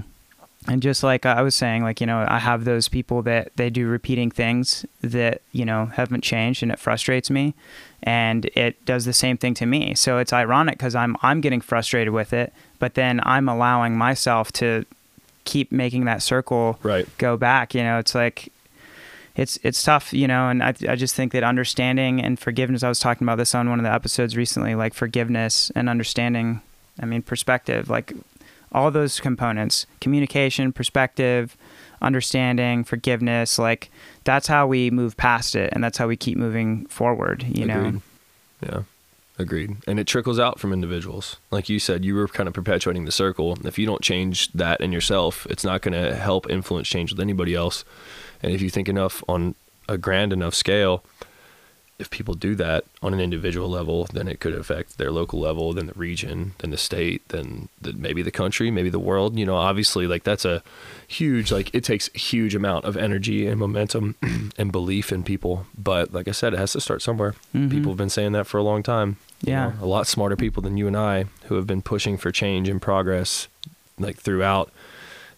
[0.69, 3.71] And just like I was saying, like, you know, I have those people that they
[3.71, 7.55] do repeating things that, you know, haven't changed and it frustrates me.
[8.03, 9.95] And it does the same thing to me.
[9.95, 14.53] So it's ironic because I'm, I'm getting frustrated with it, but then I'm allowing myself
[14.53, 14.85] to
[15.45, 17.09] keep making that circle Right.
[17.17, 17.75] go back.
[17.75, 18.53] You know, it's like,
[19.35, 22.83] it's it's tough, you know, and I I just think that understanding and forgiveness.
[22.83, 26.61] I was talking about this on one of the episodes recently, like forgiveness and understanding.
[27.01, 28.13] I mean, perspective, like
[28.73, 31.57] all those components: communication, perspective,
[32.01, 33.59] understanding, forgiveness.
[33.59, 33.91] Like
[34.25, 37.45] that's how we move past it, and that's how we keep moving forward.
[37.45, 38.03] You know,
[38.63, 38.83] Yeah.
[39.41, 39.77] Agreed.
[39.87, 41.37] And it trickles out from individuals.
[41.53, 43.57] Like you said, you were kind of perpetuating the circle.
[43.65, 47.21] If you don't change that in yourself, it's not going to help influence change with
[47.21, 47.85] anybody else.
[48.43, 49.55] And if you think enough on
[49.89, 51.05] a grand enough scale,
[51.99, 55.73] if people do that on an individual level, then it could affect their local level,
[55.73, 59.37] then the region, then the state, then the, maybe the country, maybe the world.
[59.37, 60.63] You know, obviously, like that's a
[61.09, 64.15] huge, like it takes a huge amount of energy and momentum
[64.57, 65.67] and belief in people.
[65.77, 67.35] But like I said, it has to start somewhere.
[67.55, 67.71] Mhm.
[67.71, 69.17] People have been saying that for a long time.
[69.43, 69.69] you Yeah.
[69.71, 72.69] know, a lot smarter people than you and I who have been pushing for change
[72.69, 73.49] and progress
[73.99, 74.71] like throughout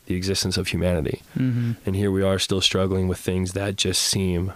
[0.07, 1.23] the existence of humanity.
[1.35, 4.53] hmm And here we are still struggling with things that just seem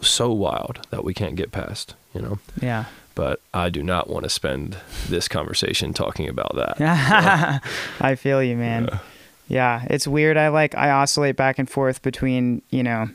[0.00, 2.38] so wild that we can't get past, you know.
[2.60, 2.84] yeah.
[3.14, 4.76] But I do not want to spend
[5.08, 6.80] this conversation talking about that.
[8.00, 8.88] I feel you, man.
[8.90, 8.98] Yeah.
[9.46, 10.36] Yeah, it's weird.
[10.38, 13.08] I like I oscillate back and forth between you know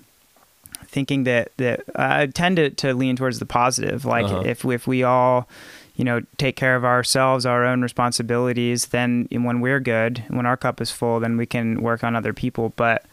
[0.86, 4.06] thinking that that I tend to, to lean towards the positive.
[4.06, 4.44] Like Uh-huh.
[4.46, 5.50] if if we all
[5.96, 10.56] you know take care of ourselves, our own responsibilities, then when we're good, when our
[10.56, 12.74] cup is full, then we can work on other people.
[12.76, 13.06] But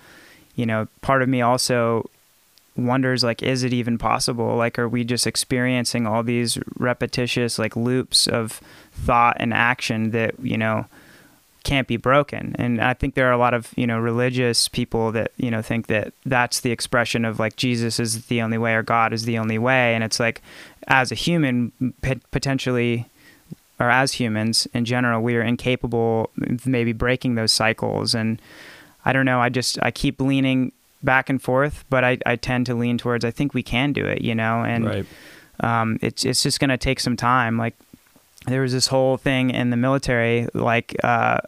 [0.55, 2.09] you know, part of me also
[2.77, 4.57] wonders like is it even possible?
[4.57, 8.61] Like are we just experiencing all these repetitious like loops of
[8.93, 10.87] thought and action that you know
[11.65, 12.55] can't be broken?
[12.59, 15.62] And i think there are a lot of you know religious people that you know
[15.62, 19.25] think that that's the expression of like jesus is the only way or god is
[19.25, 19.95] the only way.
[19.95, 20.43] And it's like
[20.89, 21.73] as a human
[22.31, 23.07] potentially
[23.79, 28.15] or as humans in general we are incapable of maybe breaking those cycles.
[28.15, 28.41] And
[29.05, 30.73] i don't know i just i keep leaning
[31.07, 34.05] back and forth but i, I tend to lean towards i think we can do
[34.05, 35.07] it you know and right.
[35.61, 37.57] um, it's it's just going to take some time.
[37.57, 37.75] Like
[38.47, 41.38] there was this whole thing in the military, like uh,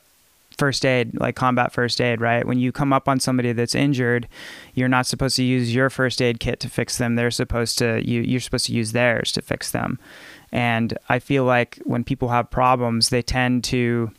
[0.57, 2.47] first aid, like combat first aid, right?
[2.47, 4.29] When you come up on somebody that's injured,
[4.75, 7.16] you're not supposed to use your first aid kit to fix them.
[7.16, 9.99] They're supposed to you you're supposed to use theirs to fix them.
[10.51, 14.11] And I feel like when people have problems, they tend to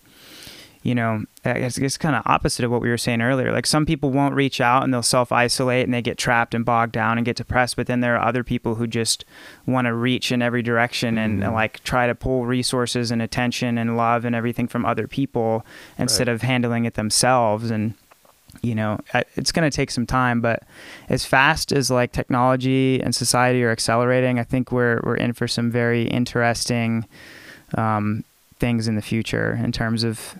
[0.81, 3.51] you know, I guess it's kind of opposite of what we were saying earlier.
[3.51, 6.63] Like some people won't reach out and they'll self isolate and they get trapped and
[6.63, 7.75] bogged down and get depressed.
[7.75, 9.25] But then there are other people who just
[9.65, 11.51] want to reach in every direction and, Mhm.
[11.53, 15.65] like try to pull resources and attention and love and everything from other people
[15.97, 16.33] instead Right.
[16.35, 17.69] of handling it themselves.
[17.71, 17.93] And
[18.63, 18.99] you know,
[19.35, 20.63] it's going to take some time, but
[21.07, 25.47] as fast as like technology and society are accelerating, I think we're we're in for
[25.47, 27.05] some very interesting
[27.75, 28.23] um,
[28.59, 30.35] things in the future in terms of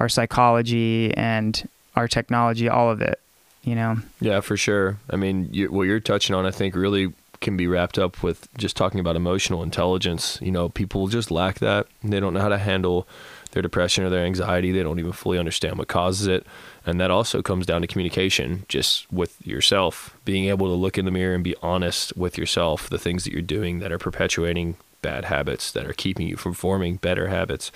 [0.00, 3.20] our psychology and our technology, all of it.
[3.62, 4.96] You know, Yeah, for sure.
[5.10, 8.48] I mean, you, what you're touching on, I think, really can be wrapped up with
[8.56, 10.38] just talking about emotional intelligence.
[10.40, 11.86] You know, people just lack that.
[12.02, 13.06] They don't know how to handle
[13.52, 14.72] their depression or their anxiety.
[14.72, 16.46] They don't even fully understand what causes it.
[16.86, 21.04] And that also comes down to communication, just with yourself, being able to look in
[21.04, 24.76] the mirror and be honest with yourself, the things that you're doing that are perpetuating
[25.02, 27.70] bad habits, that are keeping you from forming better habits.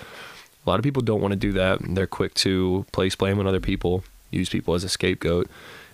[0.67, 1.81] A lot of people don't want to do that.
[1.83, 5.49] They're quick to place blame on other people, use people as a scapegoat,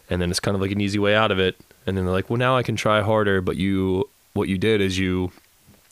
[0.08, 1.56] and then it's kind of like an easy way out of it.
[1.86, 4.80] And then they're like, "Well, now I can try harder." But you, what you did
[4.80, 5.32] is you,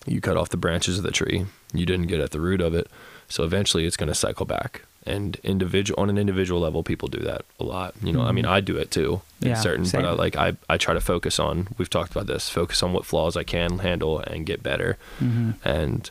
[0.06, 1.46] you cut off the branches of the tree.
[1.72, 2.88] You didn't get at the root of it.
[3.28, 4.82] So eventually, it's going to cycle back.
[5.06, 7.94] And individual on an individual level, people do that a lot.
[8.02, 8.50] You know, I mean, Mhm.
[8.50, 10.02] I do it too in Yeah, certain, same.
[10.02, 11.68] but I, like I, I try to focus on.
[11.78, 12.50] We've talked about this.
[12.50, 16.10] Focus on what flaws I can handle and get better hmm and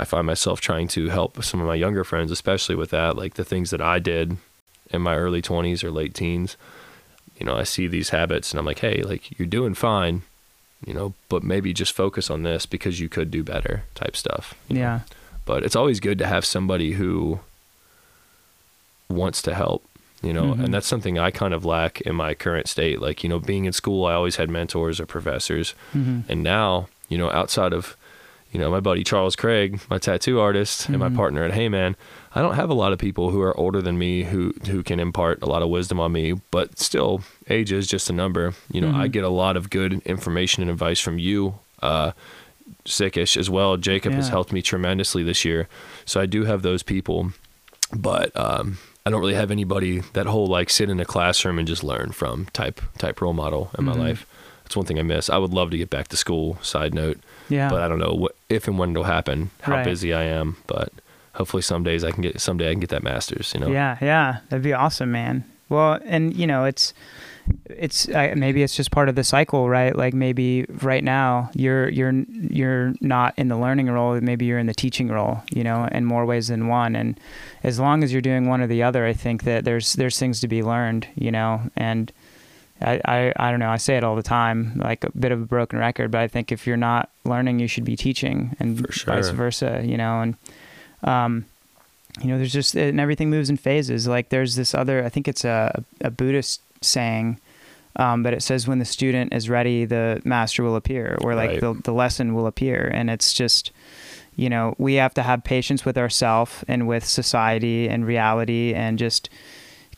[0.00, 3.34] I find myself trying to help some of my younger friends, especially with that, like
[3.34, 4.38] the things that I did
[4.90, 6.56] in my early 20s or late teens.
[7.38, 10.22] You know, I see these habits and I'm like, hey, like you're doing fine,
[10.86, 14.54] you know, but maybe just focus on this because you could do better type stuff.
[14.68, 14.80] you know?
[14.80, 15.00] Yeah.
[15.44, 17.40] But it's always good to have somebody who
[19.08, 19.84] wants to help,
[20.22, 20.64] you know, Mhm.
[20.64, 23.00] and that's something I kind of lack in my current state.
[23.00, 25.74] Like, you know, being in school, I always had mentors or professors.
[25.92, 27.96] hmm And now, you know, outside of,
[28.52, 31.16] you know, my buddy Charles Craig, my tattoo artist, and my Mhm.
[31.16, 31.94] partner at Heyman,
[32.34, 34.98] I don't have a lot of people who are older than me who who can
[35.00, 36.34] impart a lot of wisdom on me.
[36.50, 38.54] But still, age is just a number.
[38.72, 39.12] You know, I Mhm.
[39.12, 42.12] get a lot of good information and advice from you, uh,
[42.84, 43.76] Sickish as well.
[43.76, 45.68] Jacob has helped me tremendously this year,
[46.04, 47.32] so I do have those people.
[47.94, 51.66] But um, I don't really have anybody that whole like sit in a classroom and
[51.66, 53.98] just learn from type type role model in my Mhm.
[53.98, 54.26] life.
[54.64, 55.28] That's one thing I miss.
[55.28, 56.58] I would love to get back to school.
[56.62, 57.18] Side note,
[57.50, 57.68] Yeah.
[57.68, 59.50] but I don't know what, if and when it'll happen.
[59.62, 59.84] How Right.
[59.84, 60.90] busy I am, but
[61.34, 63.52] hopefully some days I can get someday I can get that master's.
[63.54, 63.68] You know.
[63.68, 65.44] Yeah, yeah, that'd be awesome, man.
[65.68, 66.92] Well, and you know, it's
[67.66, 69.94] it's uh, maybe it's just part of the cycle, right?
[69.94, 74.66] Like maybe right now you're you're you're not in the learning role, maybe you're in
[74.66, 76.94] the teaching role, you know, in more ways than one.
[76.96, 77.18] And
[77.62, 80.40] as long as you're doing one or the other, I think that there's there's things
[80.40, 82.12] to be learned, you know, and.
[82.80, 83.70] I, I, I don't know.
[83.70, 86.28] I say it all the time, like a bit of a broken record, but I
[86.28, 89.82] think if you're not learning, you should be teaching, and For vice versa.
[89.84, 90.34] You know, and
[91.04, 91.44] um,
[92.20, 95.28] you know there's just and everything moves in phases like there's this other i think
[95.28, 97.38] it's a, a buddhist saying
[97.96, 101.50] um, but it says when the student is ready the master will appear or like
[101.50, 101.60] Right.
[101.60, 103.70] the, the lesson will appear and it's just
[104.34, 108.98] you know we have to have patience with ourselves and with society and reality and
[108.98, 109.30] just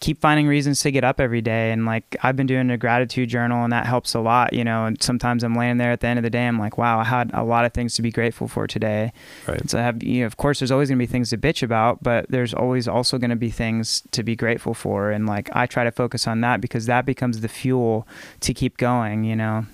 [0.02, 3.28] keep finding reasons to get up every day and like i've been doing a gratitude
[3.30, 6.06] journal and that helps a lot you know and sometimes i'm laying there at the
[6.06, 8.10] end of the day i'm like wow i had a lot of things to be
[8.10, 9.12] grateful for today
[9.46, 9.70] Right.
[9.70, 11.62] so I have, you know, of course, there's always going to be things to bitch
[11.62, 15.10] about, but there's always also going to be things to be grateful for.
[15.10, 18.06] And like, I try to focus on that because that becomes the fuel
[18.40, 19.66] to keep going, you know?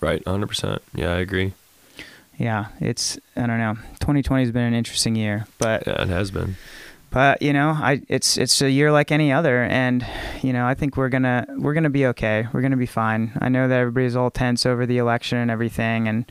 [0.00, 0.24] Right.
[0.26, 0.46] 100.
[0.46, 1.54] percent Yeah, I agree.
[2.38, 2.66] Yeah.
[2.80, 3.74] It's, I don't know.
[4.00, 6.56] 2020 has been an interesting year, but, Yeah, it has been.
[7.10, 9.62] But, you know, I, it's, it's a year like any other.
[9.64, 10.06] And,
[10.42, 12.46] you know, I think we're going to, we're to be okay.
[12.52, 13.32] We're going to be fine.
[13.40, 16.08] I know that everybody's all tense over the election and everything.
[16.08, 16.30] And,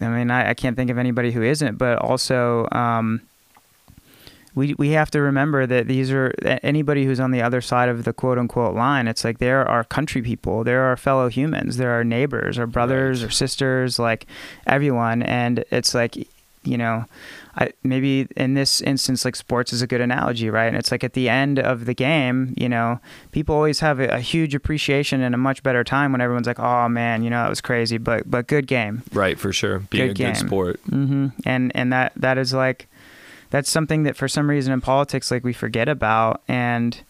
[0.00, 3.20] I mean, I, I can't think of anybody who isn't, but also, um,
[4.54, 6.30] we we have to remember that these are
[6.62, 9.08] anybody who's on the other side of the quote unquote line.
[9.08, 13.22] It's like they're our country people, they're our fellow humans, they're our neighbors, our brothers,
[13.22, 13.28] Right.
[13.28, 14.26] or sisters, like
[14.66, 15.22] everyone.
[15.22, 16.28] And it's like,
[16.64, 17.04] you know,
[17.56, 20.66] I, maybe in this instance, like sports is a good analogy, right?
[20.66, 23.00] And it's like at the end of the game, you know,
[23.32, 26.60] people always have a, a huge appreciation and a much better time when everyone's like,
[26.60, 29.02] "Oh man, you know, that was crazy," but but good game.
[29.12, 29.80] Right, for sure.
[29.80, 30.32] Being Good a game.
[30.34, 30.80] good sport.
[30.88, 31.28] mm-hmm.
[31.44, 32.88] And and that that is like
[33.50, 37.00] that's something that for some reason in politics like we forget about, and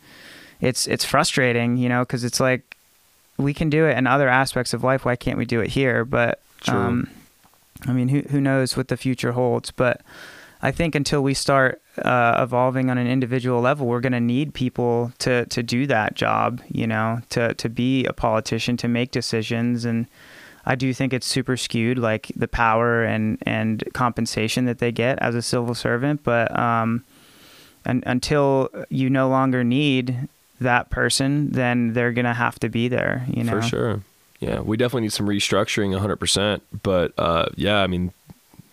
[0.61, 2.77] it's it's frustrating, you know, because it's like
[3.37, 5.05] we can do it in other aspects of life.
[5.05, 6.05] Why can't we do it here?
[6.05, 6.79] But True.
[6.79, 7.11] um,
[7.87, 9.71] I mean, who who knows what the future holds?
[9.71, 10.01] But
[10.61, 14.55] I think until we start uh, evolving on an individual level, we're going to need
[14.55, 16.61] people to to do that job.
[16.69, 20.07] You know, to to be a politician, to make decisions, and
[20.65, 25.19] I do think it's super skewed, like the power and and compensation that they get
[25.19, 26.23] as a civil servant.
[26.23, 27.05] But um,
[27.85, 30.29] un until you no longer need
[30.61, 33.27] that person, then they're gonna have to be there.
[33.29, 34.01] You know, For sure.
[34.43, 36.63] Yeah, we definitely need some restructuring 100%.
[36.83, 38.13] But uh, yeah, I mean,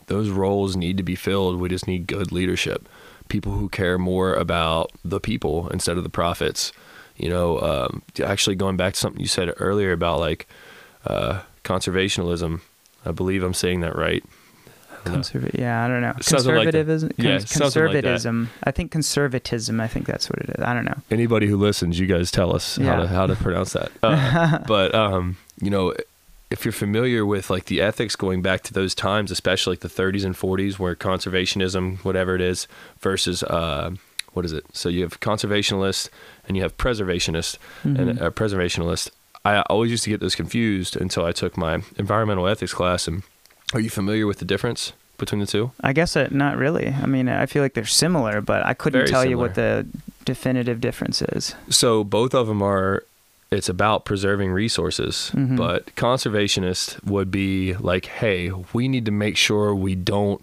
[0.07, 1.59] those roles need to be filled.
[1.59, 2.89] We just need good leadership.
[3.27, 6.73] People who care more about the people instead of the profits.
[7.17, 10.47] You know, um, actually going back to something you said earlier about like
[11.05, 12.61] uh, conservationalism.
[13.05, 14.23] I believe I'm saying that right.
[15.05, 15.19] I don't know.
[15.19, 16.13] Conserva- yeah, I don't know.
[16.21, 16.85] Something like that.
[16.85, 17.11] Conservatism.
[17.17, 18.03] Yeah, something like that.
[18.03, 18.49] conservatism.
[18.63, 19.79] I think conservatism.
[19.81, 20.63] I think that's what it is.
[20.63, 20.97] I don't know.
[21.11, 22.95] Anybody who listens, you guys tell us how Yeah.
[22.97, 23.91] to how to pronounce that.
[24.03, 25.93] Uh, but um, you know,
[26.51, 29.87] if you're familiar with like the ethics going back to those times, especially like the
[29.87, 32.67] 30s and 40s, where conservationism, whatever it is,
[32.99, 33.91] versus uh,
[34.33, 34.65] what is it?
[34.73, 36.09] So you have conservationist
[36.47, 37.95] and you have preservationist, Mm-hmm.
[37.99, 39.11] and a preservationist.
[39.45, 43.07] I always used to get those confused until I took my environmental ethics class.
[43.07, 43.23] And
[43.73, 45.71] are you familiar with the difference between the two?
[45.81, 46.87] I guess it, not really.
[46.87, 49.85] I mean, I feel like they're similar, but I couldn't Very tell you what the
[50.25, 51.55] definitive difference is.
[51.69, 53.03] So both of them are.
[53.51, 55.57] It's about preserving resources, Mhm.
[55.57, 60.39] but conservationist would be like, hey, we need to make sure we don't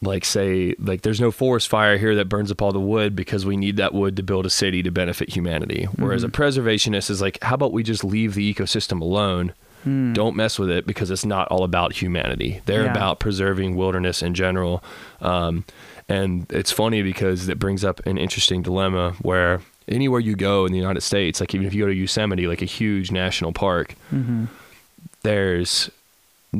[0.00, 3.44] like say like there's no forest fire here that burns up all the wood because
[3.46, 5.88] we need that wood to build a city to benefit humanity.
[5.96, 6.32] Whereas a Mhm.
[6.32, 9.52] preservationist is like, how about we just leave the ecosystem alone?
[9.84, 10.12] Hmm.
[10.14, 12.60] Don't mess with it because it's not all about humanity.
[12.66, 12.90] They're Yeah.
[12.90, 14.82] about preserving wilderness in general.
[15.20, 15.64] Um,
[16.08, 20.72] and it's funny because it brings up an interesting dilemma where anywhere you go in
[20.72, 23.94] the United States, like even if you go to Yosemite, like a huge national park,
[24.12, 24.48] Mhm.
[25.22, 25.90] there's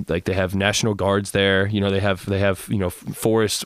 [0.09, 3.64] like they have national guards there you know they have they have you know forest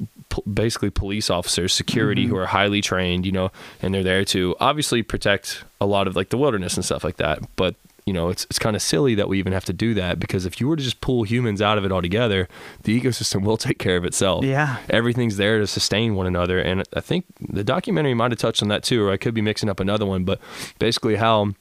[0.52, 2.28] basically police officers security Mhm.
[2.28, 3.50] who are highly trained you know
[3.80, 7.16] and they're there to obviously protect a lot of like the wilderness and stuff like
[7.16, 7.76] that but
[8.08, 10.46] you know it's it's kind of silly that we even have to do that because
[10.46, 12.48] if you were to just pull humans out of it altogether
[12.84, 14.78] the ecosystem will take care of itself Yeah.
[14.88, 17.26] everything's there to sustain one another and i think
[17.58, 20.06] the documentary might have touched on that too or i could be mixing up another
[20.06, 20.40] one but
[20.78, 21.52] basically how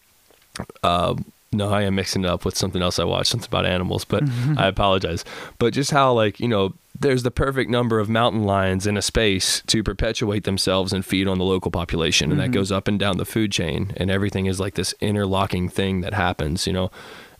[0.83, 1.13] uh
[1.51, 4.23] no i am mixing it up with something else i watched something about animals but
[4.57, 5.23] i apologize
[5.59, 9.01] but just how like you know there's the perfect number of mountain lions in a
[9.01, 12.43] space to perpetuate themselves and feed on the local population and Mhm.
[12.45, 16.01] that goes up and down the food chain and everything is like this interlocking thing
[16.01, 16.89] that happens you know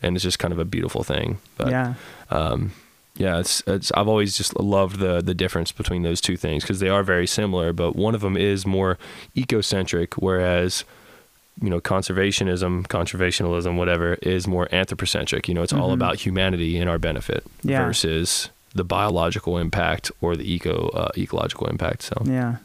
[0.01, 1.95] and it's just kind of a beautiful thing but yeah.
[2.30, 2.72] um,
[3.20, 6.80] yeah, it's, it's I've always just loved the the difference between those two things because
[6.80, 8.99] they are very similar, but one of them is more
[9.36, 10.84] ecocentric, whereas
[11.62, 15.47] you know conservationism, conservationalism, whatever, is more anthropocentric.
[15.47, 15.93] You know, it's all Mhm.
[15.95, 17.86] about humanity and our benefit Yeah.
[17.86, 22.03] versus the biological impact or the eco uh, ecological impact.
[22.03, 22.58] So Yeah,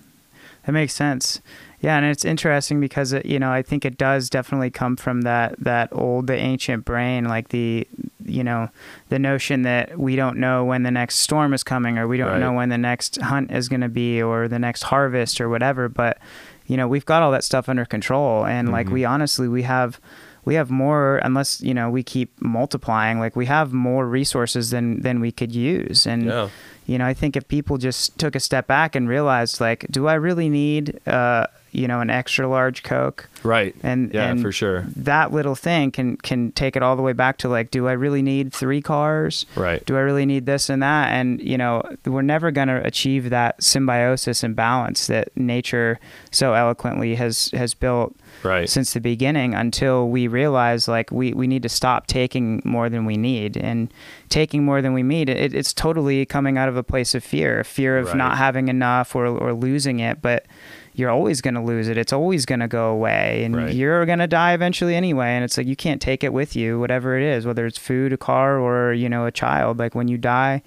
[0.66, 1.40] that makes sense.
[1.80, 5.22] Yeah, and it's interesting because it, you know I think it does definitely come from
[5.22, 7.88] that that old, the ancient brain, like the
[8.24, 8.68] you know
[9.08, 12.28] the notion that we don't know when the next storm is coming, or we don't
[12.28, 12.40] Right.
[12.40, 15.88] know when the next hunt is going to be, or the next harvest, or whatever.
[15.88, 16.18] But
[16.66, 18.92] you know we've got all that stuff under control, and like Mhm.
[18.92, 20.00] we honestly we have
[20.44, 25.00] we have more unless you know we keep multiplying like we have more resources than
[25.02, 26.06] than we could use.
[26.06, 26.48] And yeah,
[26.86, 30.08] you know i think if people just took a step back and realized like do
[30.08, 33.74] i really need uh you know an extra large coke right.
[33.82, 34.82] and Yeah, and for sure.
[34.94, 37.92] that little thing can can take it all the way back to like do i
[37.92, 39.84] really need three cars Right.
[39.86, 43.30] do i really need this and that and you know we're never going to achieve
[43.30, 45.98] that symbiosis and balance that nature
[46.30, 48.68] so eloquently has has built Right.
[48.68, 53.04] since the beginning until we realize like we, we need to stop taking more than
[53.04, 53.92] we need and
[54.28, 57.62] taking more than we need it, it's totally coming out of a place of fear
[57.64, 58.16] fear of Right.
[58.16, 60.46] not having enough or, or losing it but
[60.94, 63.74] you're always going to lose it it's always going to go away and Right.
[63.74, 66.80] you're going to die eventually anyway and it's like you can't take it with you
[66.80, 70.08] whatever it is whether it's food a car or you know a child like when
[70.08, 70.62] you die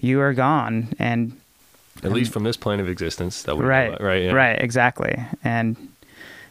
[0.00, 1.38] you are gone and
[2.02, 4.22] At least from this plane of existence that we right about, right.
[4.24, 4.32] Yeah.
[4.32, 5.76] right exactly and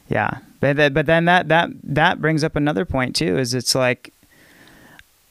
[0.09, 0.39] yeah.
[0.59, 4.13] But but then that that that brings up another point too is it's like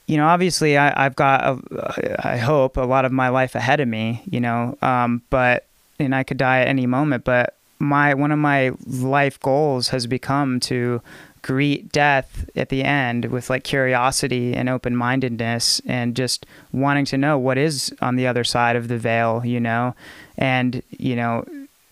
[0.08, 3.78] you know obviously I, i've got a, i hope a lot of my life ahead
[3.78, 5.66] of me you know um but
[6.00, 10.06] and i could die at any moment but my one of my life goals has
[10.06, 11.00] become to
[11.42, 17.38] greet death at the end with like curiosity and open-mindedness and just wanting to know
[17.38, 19.94] what is on the other side of the veil you know?
[20.36, 21.44] And you know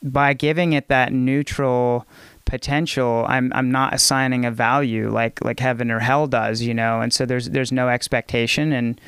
[0.03, 2.07] by giving it that neutral
[2.47, 7.01] potential i'm i'm not assigning a value like like heaven or hell does you know?
[7.03, 8.73] And so there's there's no expectation.
[8.73, 9.01] And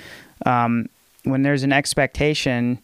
[0.45, 0.89] um
[1.25, 2.79] when there's an expectation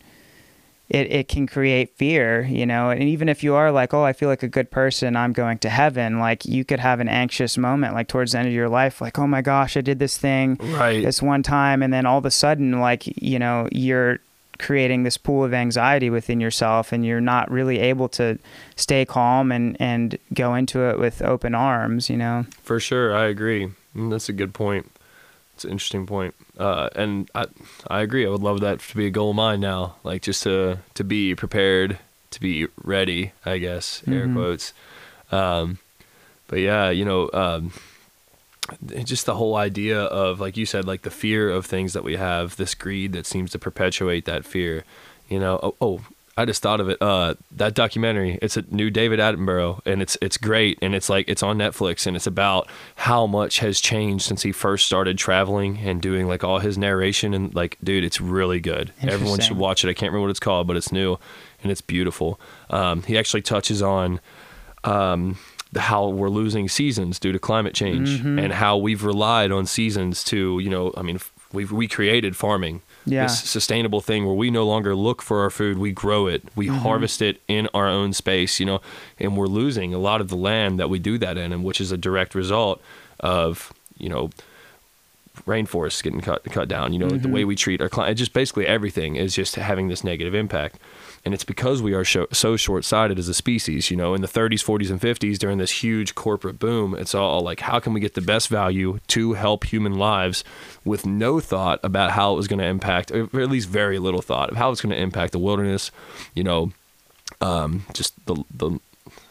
[0.91, 4.13] it, it can create fear, you know, and even if you are like, oh, I
[4.13, 7.57] feel like a good person, I'm going to heaven, like you could have an anxious
[7.57, 10.19] moment, like towards the end of your life, like, oh my gosh, I did this
[10.19, 11.03] thing Right.
[11.03, 14.19] this one time, and then all of a sudden, like, you know, you're
[14.59, 18.39] creating this pool of anxiety within yourself and you're not really able to
[18.77, 22.45] stay calm and, and go into it with open arms, you know?
[22.63, 23.69] For sure, I agree.
[23.97, 24.91] Mm, That's a good point.
[25.55, 27.45] It's an interesting point, uh, and I
[27.87, 28.27] I agree.
[28.27, 31.05] I would love that to be a goal of mine now, like just to to
[31.05, 31.99] be prepared,
[32.33, 33.31] to be ready.
[33.47, 34.35] I guess air Mhm.
[34.35, 34.73] quotes.
[35.31, 35.79] Um,
[36.49, 37.73] but yeah, you know, um,
[39.05, 42.17] just the whole idea of like you said, like the fear of things that we
[42.17, 44.85] have, this greed that seems to perpetuate that fear.
[45.29, 46.01] You know, oh, oh
[46.37, 47.01] I just thought of it.
[47.01, 48.39] Uh, that documentary.
[48.43, 52.07] It's a new David Attenborough, and it's it's great, and it's like it's on Netflix,
[52.07, 56.43] and it's about how much has changed since he first started traveling and doing like
[56.43, 58.93] all his narration, and like, dude, it's really good.
[59.03, 59.89] Everyone should watch it.
[59.89, 61.19] I can't remember what it's called, but it's new,
[61.63, 62.41] and it's beautiful.
[62.69, 64.21] Um, he actually touches on
[64.83, 65.39] um,
[65.77, 68.39] how we're losing seasons due to climate change, Mm-hmm.
[68.39, 71.19] and how we've relied on seasons to, you know, I mean,
[71.53, 73.25] we've we created farming Yeah.
[73.25, 76.67] this sustainable thing where we no longer look for our food we grow it we
[76.67, 76.79] Mm-hmm.
[76.79, 78.81] harvest it in our own space you know
[79.21, 81.81] and we're losing a lot of the land that we do that in and which
[81.81, 82.81] is a direct result
[83.21, 84.31] of you know
[85.47, 87.33] rainforests getting cut cut down you know the Mm-hmm.
[87.33, 90.79] way we treat our climate just basically everything is just having this negative impact
[91.25, 94.29] and it's because we are so, so short-sighted as a species you know in the
[94.29, 98.01] 30s 40s and 50s during this huge corporate boom it's all like how can we
[98.01, 100.45] get the best value to help human lives
[100.85, 104.23] with no thought about how it was going to impact or at least very little
[104.23, 105.91] thought of how it's going to impact the wilderness
[106.35, 106.73] you know
[107.41, 108.79] um, just the the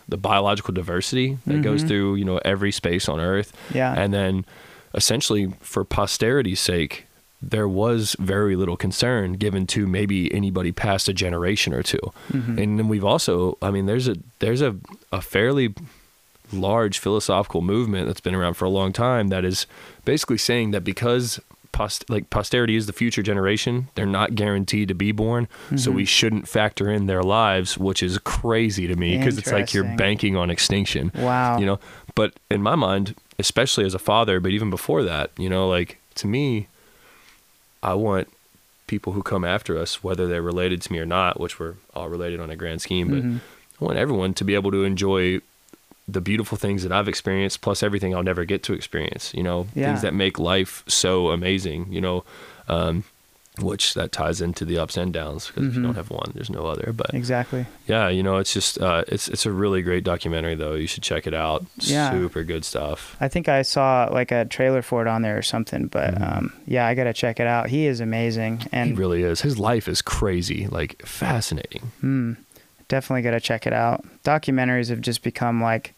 [0.09, 3.93] the biological diversity that goes through you know every space on earth Yeah.
[3.97, 4.45] and then
[4.93, 7.05] essentially for posterity's sake
[7.45, 11.97] there was very little concern given to maybe anybody past a generation or 2
[12.31, 12.57] Mm-hmm.
[12.59, 14.75] and then we've also i mean there's a there's a,
[15.11, 15.73] a fairly
[16.51, 19.65] large philosophical movement that's been around for a long time that is
[20.05, 21.39] basically saying that because
[21.71, 25.93] post, like posterity is the future generation they're not guaranteed to be born so Mm-hmm.
[25.95, 29.95] we shouldn't factor in their lives which is crazy to me because it's like you're
[29.97, 31.57] banking on extinction Wow.
[31.57, 31.79] you know
[32.15, 35.97] but in my mind especially as a father but even before that you know like
[36.15, 36.67] to me
[37.81, 38.27] i want
[38.87, 42.09] people who come after us whether they're related to me or not which we're all
[42.09, 43.39] related on a grand scheme but Mhm.
[43.81, 45.39] i want everyone to be able to enjoy
[46.07, 49.67] the beautiful things that i've experienced plus everything i'll never get to experience you know
[49.75, 49.85] Yeah.
[49.87, 52.23] things that make life so amazing you know
[52.69, 53.03] um,
[53.61, 56.49] which that ties into the ups and downs because if you don't have one there's
[56.49, 57.65] no other but Exactly.
[57.87, 60.73] yeah, you know, it's just uh, it's it's a really great documentary though.
[60.73, 61.63] You should check it out.
[61.77, 62.09] Yeah.
[62.11, 63.15] Super good stuff.
[63.21, 66.51] I think I saw like a trailer for it on there or something, but um,
[66.65, 67.69] yeah, I gotta check it out.
[67.69, 69.41] He is amazing, and he really is.
[69.41, 71.91] His life is crazy, like fascinating.
[72.01, 72.33] Hmm.
[72.87, 74.03] definitely gotta check it out.
[74.23, 75.93] Documentaries have just become like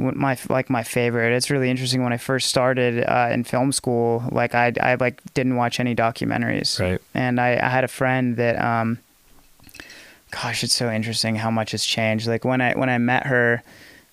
[0.00, 1.32] my like my favorite.
[1.34, 2.02] It's really interesting.
[2.02, 5.94] When I first started uh, in film school, like I I like didn't watch any
[5.94, 7.00] documentaries, Right.
[7.14, 8.98] and I, I had a friend that um
[10.30, 13.62] gosh it's so interesting how much has changed like when i when i met her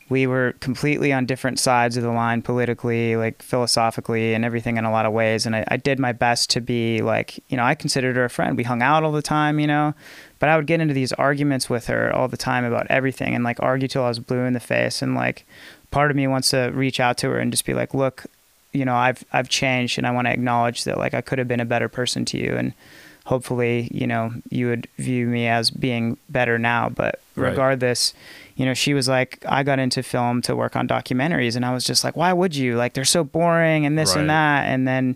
[0.09, 4.83] we were completely on different sides of the line politically like philosophically and everything in
[4.85, 7.63] a lot of ways and I, I did my best to be like you know
[7.63, 9.93] i considered her a friend we hung out all the time you know
[10.39, 13.43] but i would get into these arguments with her all the time about everything and
[13.43, 15.45] like argue till i was blue in the face and like
[15.91, 18.25] part of me wants to reach out to her and just be like look
[18.73, 21.47] you know i've i've changed and i want to acknowledge that like i could have
[21.47, 22.73] been a better person to you and
[23.25, 27.49] hopefully you know you would view me as being better now but Right.
[27.49, 28.13] regardless
[28.55, 31.71] you know she was like i got into film to work on documentaries and i
[31.73, 34.21] was just like why would you like they're so boring and this Right.
[34.21, 35.15] and that and then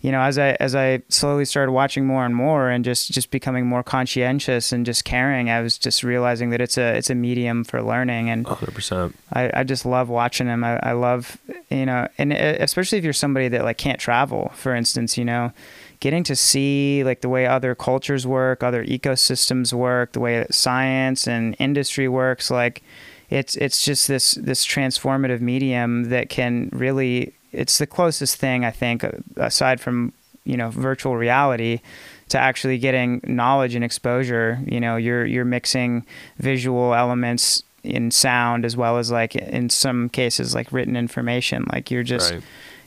[0.00, 3.30] you know as i as i slowly started watching more and more and just just
[3.30, 7.14] becoming more conscientious and just caring i was just realizing that it's a it's a
[7.14, 9.12] medium for learning and 100%.
[9.32, 10.64] I, I just love watching them.
[10.64, 11.38] I, I love,
[11.70, 15.24] you know, and uh, especially if you're somebody that like can't travel, for instance, you
[15.24, 15.52] know,
[16.00, 20.54] getting to see like the way other cultures work, other ecosystems work, the way that
[20.54, 22.82] science and industry works, like
[23.28, 28.70] it's it's just this this transformative medium that can really it's the closest thing I
[28.70, 30.12] think uh, aside from
[30.44, 31.80] you know virtual reality
[32.28, 34.60] to actually getting knowledge and exposure.
[34.66, 36.06] You know you're you're mixing
[36.38, 41.66] visual elements in sound as well as like in some cases like written information.
[41.72, 42.42] Like you're just right.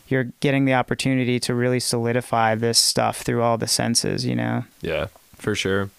[0.08, 4.66] you're getting the opportunity to really solidify this stuff through all the senses you know?
[4.82, 5.90] Yeah, for sure.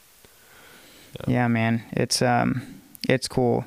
[1.27, 1.49] yeah.
[1.49, 1.83] Man.
[1.93, 3.65] It's um it's cool.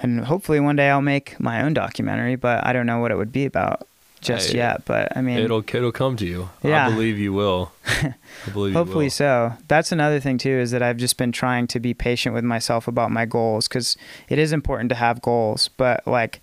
[0.00, 3.16] And hopefully one day i'll make my own documentary but i don't know what it
[3.16, 3.86] would be about
[4.24, 6.48] just yet but i mean It'll it'll come to you.
[6.62, 6.86] Yeah.
[6.88, 7.72] I believe you will.
[7.86, 8.14] I
[8.52, 9.10] believe Hopefully you will.
[9.10, 9.52] so.
[9.68, 12.88] That's another thing too is that I've just been trying to be patient with myself
[12.88, 13.96] about my goals cuz
[14.28, 16.40] it is important to have goals, but like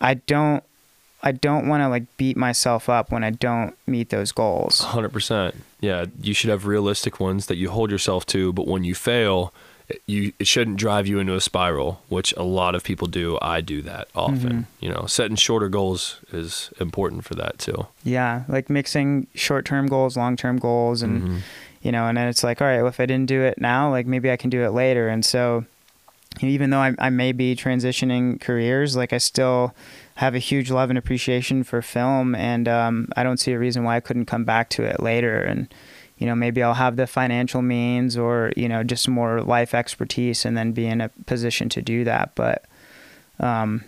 [0.00, 0.62] I don't
[1.22, 4.80] I don't want to like beat myself up when I don't meet those goals.
[4.80, 5.54] 100%.
[5.80, 9.52] Yeah, you should have realistic ones that you hold yourself to, but when you fail,
[10.06, 13.38] you it shouldn't drive you into a spiral, which a lot of people do.
[13.42, 14.38] I do that often.
[14.50, 14.84] Mm-hmm.
[14.84, 17.86] You know, setting shorter goals is important for that too.
[18.04, 21.38] Yeah, like mixing short-term goals, long-term goals and Mhm.
[21.82, 23.90] you know, and then it's like, all right, well, if I didn't do it now,
[23.90, 25.08] like maybe I can do it later.
[25.08, 25.64] And so,
[26.40, 29.74] even though I, I may be transitioning careers, like I still
[30.16, 33.82] have a huge love and appreciation for film, and um, I don't see a reason
[33.84, 35.42] why I couldn't come back to it later.
[35.42, 35.66] And
[36.20, 40.44] you know, maybe I'll have the financial means or, you know, just more life expertise
[40.44, 42.34] and then be in a position to do that.
[42.34, 42.66] But,
[43.40, 43.84] um,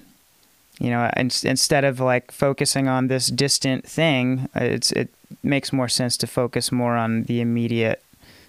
[0.81, 5.11] you know, in, instead of like focusing on this distant thing, it's, it
[5.43, 8.03] makes more sense to focus more on the immediate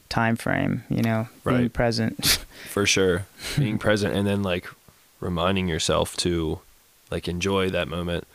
[0.07, 2.25] time frame, you know, being present.
[2.69, 3.25] For sure.
[3.57, 4.65] Being present and then like
[5.19, 6.61] reminding yourself to
[7.11, 8.25] like enjoy that moment,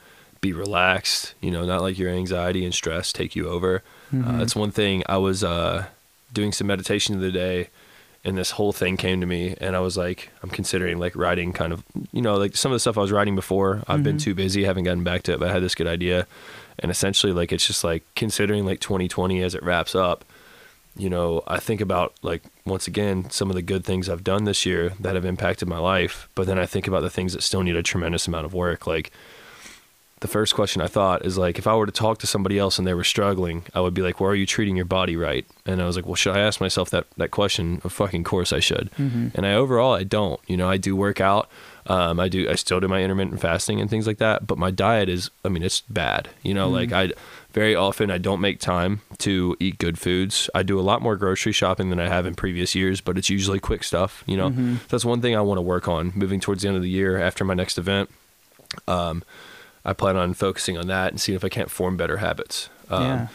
[0.43, 3.83] be relaxed, you know, not like your anxiety and stress take you over.
[4.13, 4.29] Mm-hmm.
[4.29, 5.03] Uh, that's one thing.
[5.09, 5.87] I was uh,
[6.33, 7.69] doing some meditation the other day
[8.25, 11.53] and this whole thing came to me and I was like, I'm considering like writing
[11.53, 14.17] kind of, you know, like some of the stuff I was writing before, I've been
[14.17, 14.23] Mhm.
[14.23, 16.27] too busy, haven't gotten back to it, but I had this good idea.
[16.81, 20.25] And essentially like, it's just like considering like 2020 as it wraps up,
[20.97, 24.45] you know, I think about like once again some of the good things I've done
[24.45, 27.43] this year that have impacted my life, but then I think about the things that
[27.43, 28.87] still need a tremendous amount of work.
[28.87, 29.13] Like
[30.21, 32.79] the first question I thought is like if I were to talk to somebody else
[32.79, 35.47] and they were struggling, I would be like, "Well, are you treating your body right?"
[35.67, 38.53] And I was like, "Well, should I ask myself that that question?" Of fucking course
[38.53, 38.91] I should.
[38.99, 39.35] Mhm.
[39.35, 40.41] And I overall I don't.
[40.47, 41.49] You know, I do work out.
[41.87, 42.49] Um, I do.
[42.51, 44.47] I still do my intermittent fasting and things like that.
[44.47, 45.31] But my diet is.
[45.45, 46.29] I mean, it's bad.
[46.43, 47.13] You know, like I
[47.55, 50.51] very often I don't make time to eat good foods.
[50.55, 53.31] I do a lot more grocery shopping than I have in previous years, but it's
[53.31, 54.23] usually quick stuff.
[54.27, 54.87] You know, Mhm.
[54.89, 57.19] that's one thing I want to work on moving towards the end of the year
[57.21, 58.11] after my next event.
[58.87, 59.23] Um,
[59.89, 62.69] I plan on focusing on that and seeing if I can't form better habits.
[62.91, 63.27] Um, Yeah.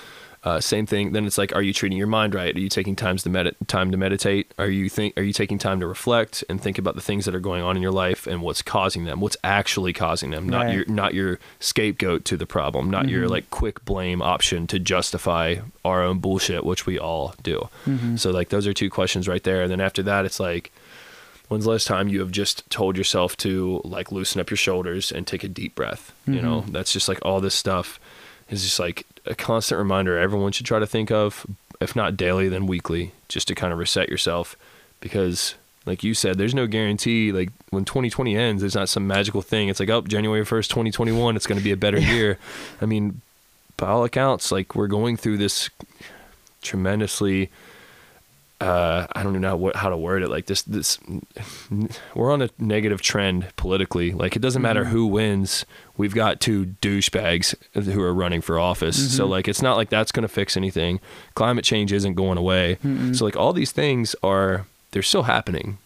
[0.45, 1.13] uh, same thing.
[1.13, 2.53] Then it's like, are you treating your mind right?
[2.55, 4.51] Are you taking times to med- time to meditate?
[4.59, 5.13] Are you think?
[5.17, 7.75] Are you taking time to reflect and think about the things that are going on
[7.77, 9.19] in your life and what's causing them?
[9.21, 10.47] What's actually causing them?
[10.49, 10.75] Not Right.
[10.75, 12.89] your not your scapegoat to the problem.
[12.89, 13.29] Not your Mhm.
[13.31, 17.69] like quick blame option to justify our own bullshit, which we all do.
[17.87, 18.19] Mhm.
[18.19, 19.61] So like those are two questions right there.
[19.63, 20.71] And then after that, it's like,
[21.53, 25.11] when's the last time you have just told yourself to like loosen up your shoulders
[25.11, 26.11] and take a deep breath?
[26.25, 26.71] You know, mm-hmm.
[26.71, 27.99] that's just like all this stuff
[28.49, 31.45] is just like a constant reminder everyone should try to think of,
[31.79, 34.55] if not daily, then weekly, just to kind of reset yourself.
[34.99, 35.53] Because
[35.85, 37.31] like you said, there's no guarantee.
[37.31, 39.69] Like when 2020 ends, there's not some magical thing.
[39.69, 42.39] It's like, oh, January 1st, 2021, it's going to be a better year.
[42.81, 43.21] I mean,
[43.77, 45.69] by all accounts, like we're going through this
[46.63, 47.51] tremendously
[48.63, 50.29] uh, I don't even know what, how to word it.
[50.29, 50.97] Like this, this,
[52.15, 54.11] we're on a negative trend politically.
[54.11, 54.89] Like it doesn't matter Mhm.
[54.89, 55.65] who wins.
[55.97, 59.15] We've got two douchebags who are running for office.
[59.15, 59.29] So Mhm.
[59.29, 60.99] like, it's not like that's going to fix anything.
[61.35, 62.77] Climate change isn't going away.
[62.85, 63.15] Mm-mm.
[63.15, 65.77] So like all these things are, they're still happening.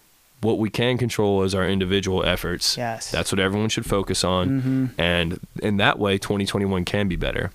[0.42, 2.78] What we can control is our individual efforts.
[2.78, 3.10] Yes.
[3.10, 4.62] That's what everyone should focus on.
[4.62, 4.90] Mhm.
[5.00, 7.52] And in that way, 2021 can be better.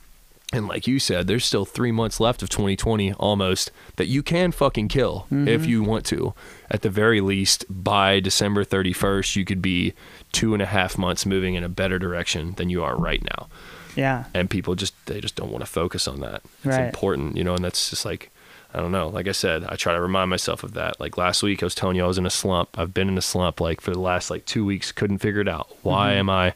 [0.52, 4.52] And like you said, there's still three months left of 2020 almost that you can
[4.52, 5.66] fucking kill if Mhm.
[5.68, 6.34] you want to.
[6.70, 9.94] At the very least, by December 31st, you could be
[10.30, 13.48] two and a half months moving in a better direction than you are right now.
[13.96, 14.24] Yeah.
[14.34, 16.42] And people just, they just don't want to focus on that.
[16.64, 16.84] It's Right.
[16.86, 18.30] important, you know, and that's just like,
[18.74, 19.08] I don't know.
[19.08, 20.98] Like I said, I try to remind myself of that.
[21.00, 22.70] Like last week, I was telling you I was in a slump.
[22.78, 24.92] I've been in a slump like for the last like two weeks.
[24.92, 25.68] Couldn't figure it out.
[25.82, 26.16] Why Mhm.
[26.16, 26.54] am I?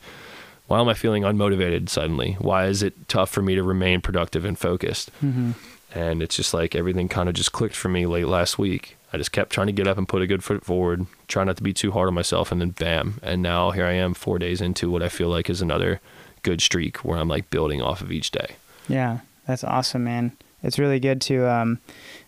[0.67, 2.37] Why am I feeling unmotivated suddenly?
[2.41, 5.11] Why is it tough for me to remain productive and focused?
[5.21, 5.53] hmm
[5.95, 8.97] And it's just like everything kind of just clicked for me late last week.
[9.13, 11.57] I just kept trying to get up and put a good foot forward, try not
[11.57, 13.19] to be too hard on myself, and then bam.
[13.23, 16.01] And now here I am, four days into what I feel like is another
[16.43, 18.57] good streak where I'm like building off of each day.
[18.89, 20.33] Yeah, that's awesome, man.
[20.63, 21.79] It's really good to um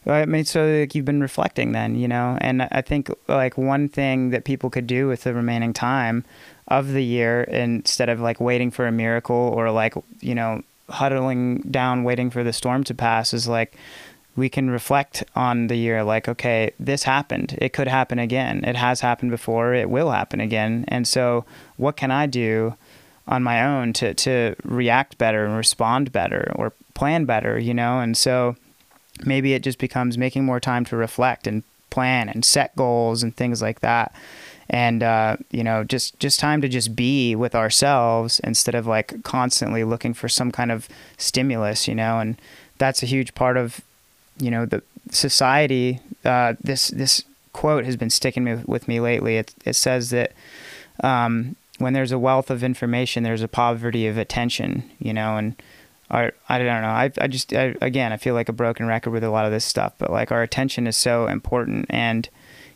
[0.06, 3.88] I mean so like you've been reflecting then, you know, and I think like one
[3.88, 6.24] thing that people could do with the remaining time
[6.68, 11.58] of the year instead of like waiting for a miracle or like, you know, huddling
[11.70, 13.74] down waiting for the storm to pass is like
[14.36, 17.56] we can reflect on the year like okay this happened.
[17.60, 18.64] It could happen again.
[18.64, 19.74] It has happened before.
[19.74, 20.84] It will happen again.
[20.88, 21.44] And so
[21.76, 22.74] what can i do
[23.26, 28.00] on my own to to react better and respond better or plan better you know?
[28.00, 28.56] And so
[29.24, 33.34] maybe it just becomes making more time to reflect and plan and set goals and
[33.36, 34.14] things like that
[34.70, 39.22] and uh, you know just just time to just be with ourselves instead of like
[39.22, 42.18] constantly looking for some kind of stimulus you know?
[42.18, 42.40] And
[42.78, 43.80] that's a huge part of
[44.38, 49.36] you know the society uh, this this quote has been sticking with me lately.
[49.36, 50.32] It, it says that
[51.02, 55.36] um, when there's a wealth of information there's a poverty of attention you know?
[55.36, 55.56] And
[56.10, 56.88] our, I don't know.
[56.88, 59.52] I, I just, I, again, I feel like a broken record with a lot of
[59.52, 61.86] this stuff, but like our attention is so important.
[61.90, 62.28] And,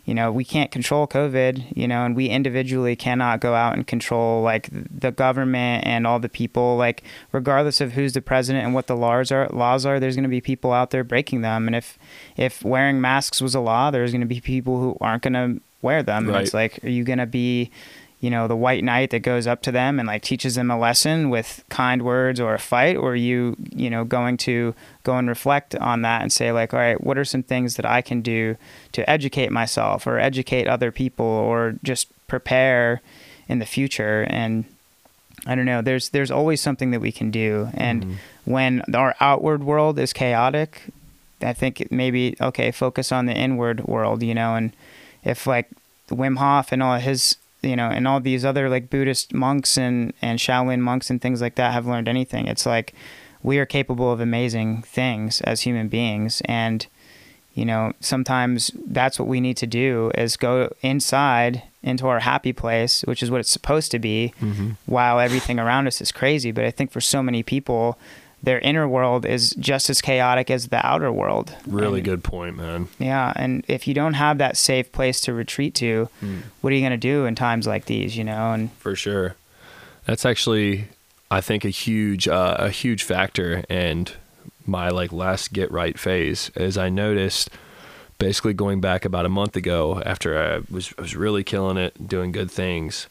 [0.05, 3.87] you know, we can't control COVID, you know, and we individually cannot go out and
[3.87, 8.75] control like the government and all the people, like regardless of who's the president and
[8.75, 11.69] what the laws are, laws are, there's going to be people out there breaking them.
[11.69, 11.99] And if,
[12.37, 15.63] if wearing masks was a law, there's going to be people who aren't going to
[15.83, 16.29] wear them.
[16.29, 17.71] And it's like, are you going to be,
[18.23, 20.79] you know the white knight that goes up to them and like teaches them a
[20.79, 25.19] lesson with kind words or a fight or are you you know going to go
[25.19, 28.01] and reflect on that and say like all right what are some things that i
[28.01, 28.57] can do
[28.93, 33.01] to educate myself or educate other people or just prepare
[33.49, 34.65] in the future and
[35.47, 38.15] i don't know there's there's always something that we can do and Mhm.
[38.45, 40.83] when our outward world is chaotic
[41.43, 44.73] i think maybe okay focus on the inward world you know and
[45.25, 45.69] if like
[46.09, 50.13] Wim Hof and all his you know and all these other like Buddhist monks and
[50.23, 52.47] and Shaolin monks and things like that have learned anything.
[52.47, 52.95] It's like
[53.43, 56.43] we are capable of amazing things as human beings.
[56.47, 56.87] And
[57.55, 62.53] you know sometimes that's what we need to do is go inside into our happy
[62.53, 64.77] place which is what it's supposed to be Mhm.
[64.87, 66.51] while everything around us is crazy.
[66.53, 67.99] But i think for so many people
[68.43, 72.57] their inner world is just as chaotic as the outer world Really And- good point,
[72.57, 72.89] man.
[72.99, 76.09] yeah, and if you don't have that safe place to retreat to,
[76.61, 78.53] what are you going to do in times like these, you know?
[78.53, 79.37] And For sure.
[80.05, 80.87] That's actually,
[81.31, 83.65] I think, a huge, uh, a huge factor.
[83.71, 84.13] And
[84.67, 87.49] my like last get right phase is I noticed,
[88.19, 92.09] basically going back about a month ago after I was I was really killing it,
[92.09, 93.07] doing good things.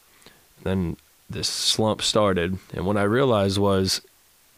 [0.62, 0.96] Then
[1.30, 4.00] this slump started, and what I realized was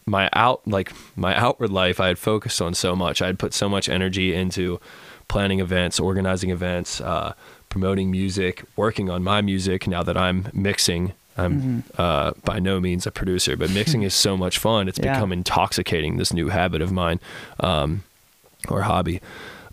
[0.05, 3.21] my out like my outward life I had focused on so much.
[3.21, 4.79] I had put so much energy into
[5.27, 7.33] planning events, organizing events, uh,
[7.69, 9.87] promoting music, working on my music.
[9.87, 14.37] Now that I'm mixing, I'm uh, by no means a producer, but mixing is so
[14.37, 14.87] much fun.
[14.87, 15.13] It's Yeah.
[15.15, 16.17] become intoxicating.
[16.17, 17.19] This new habit of mine,
[17.59, 18.03] um,
[18.69, 19.21] or hobby.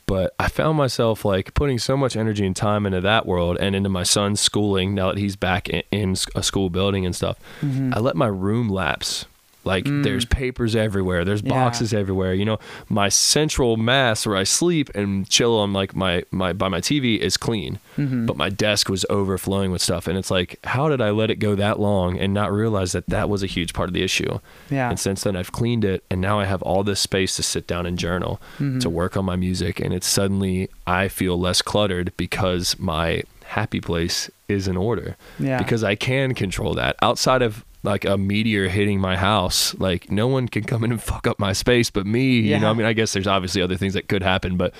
[0.07, 3.77] But I found myself like putting so much energy and time into that world and
[3.77, 7.39] into my son's schooling now that he's back in, in a school building and stuff.
[7.61, 7.93] Mm-hmm.
[7.95, 9.27] I let my room lapse.
[9.65, 10.03] Like Mm.
[10.03, 11.51] there's papers everywhere, there's Yeah.
[11.51, 12.35] boxes everywhere.
[12.35, 12.59] You know,
[12.89, 17.17] my central mass where I sleep and chill on like my my by my TV
[17.21, 18.27] is clean, Mhm.
[18.27, 20.09] but my desk was overflowing with stuff.
[20.09, 23.07] And it's like, how did I let it go that long and not realize that
[23.09, 24.39] that was a huge part of the issue?
[24.71, 27.43] yeah, And since then, I've cleaned it, and now I have all this space to
[27.43, 28.81] sit down and journal, Mhm.
[28.81, 33.81] to work on my music, and it's suddenly I feel less cluttered because my happy
[33.81, 35.17] place is in order.
[35.39, 39.75] yeah, Because I can control that outside of like a meteor hitting my house.
[39.75, 42.39] Like no one can come in and fuck up my space, but me.
[42.41, 44.73] You know, I mean, I guess there's obviously other things that could happen, but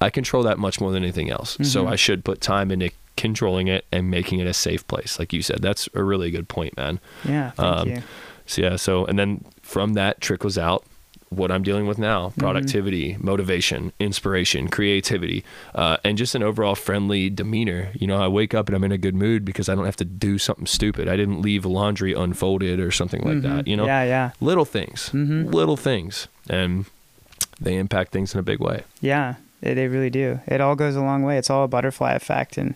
[0.00, 1.56] I control that much more than anything else.
[1.62, 1.92] So Mhm.
[1.92, 5.42] I should put time into controlling it and making it a safe place, like you
[5.42, 5.62] said.
[5.62, 6.98] That's a really good point, man.
[7.24, 7.50] yeah.
[7.50, 8.02] Thank um, you.
[8.46, 10.84] So yeah, so and then from that trickles out
[11.36, 17.30] what I'm dealing with now: productivity, motivation, inspiration, creativity, uh, and just an overall friendly
[17.30, 17.90] demeanor.
[17.94, 19.96] You know, I wake up and I'm in a good mood because I don't have
[19.96, 21.08] to do something stupid.
[21.08, 23.64] I didn't leave laundry unfolded or something like that.
[23.64, 23.68] Mhm.
[23.68, 25.52] You know, yeah, yeah, little things, Mhm.
[25.52, 26.84] little things, and
[27.60, 28.82] they impact things in a big way.
[29.00, 29.34] yeah.
[29.60, 30.40] They, they really do.
[30.48, 31.38] It all goes a long way.
[31.38, 32.58] It's all a butterfly effect.
[32.58, 32.74] And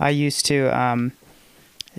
[0.00, 0.76] I used to.
[0.76, 1.12] Um,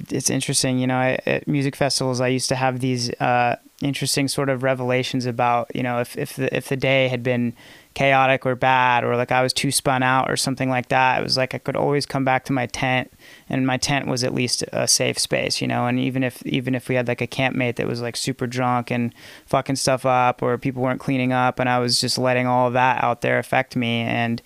[0.09, 0.97] it's interesting, you know.
[0.97, 5.73] I, at music festivals, I used to have these uh, interesting sort of revelations about,
[5.75, 7.53] you know, if if the if the day had been
[7.93, 11.19] chaotic or bad, or like I was too spun out or something like that.
[11.19, 13.11] It was like I could always come back to my tent,
[13.49, 15.87] and my tent was at least a safe space, you know.
[15.87, 18.91] And even if even if we had like a campmate that was like super drunk
[18.91, 19.13] and
[19.45, 22.73] fucking stuff up, or people weren't cleaning up, and I was just letting all of
[22.73, 24.41] that out there affect me, and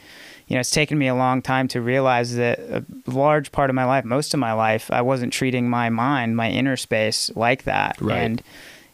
[0.47, 3.73] you know, it's taken me a long time to realize that a large part of
[3.73, 7.63] my life, most of my life, I wasn't treating my mind, my inner space, like
[7.63, 7.95] that.
[8.01, 8.17] Right.
[8.17, 8.43] And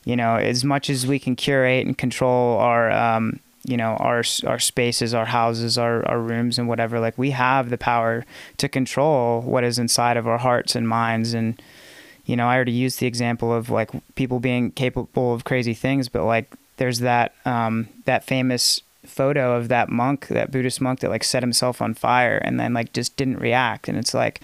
[0.08, 4.24] you know, as much as we can curate and control our, um, you know, our
[4.45, 8.70] our spaces, our houses, our our rooms, and whatever, like we have the power to
[8.70, 11.34] control what is inside of our hearts and minds.
[11.34, 11.62] And
[12.26, 16.08] you know, I already used the example of like people being capable of crazy things,
[16.08, 21.10] but like there's that um, that famous photo of that monk, that Buddhist monk that
[21.10, 23.89] like set himself on fire and then like just didn't react.
[23.89, 24.39] And it's like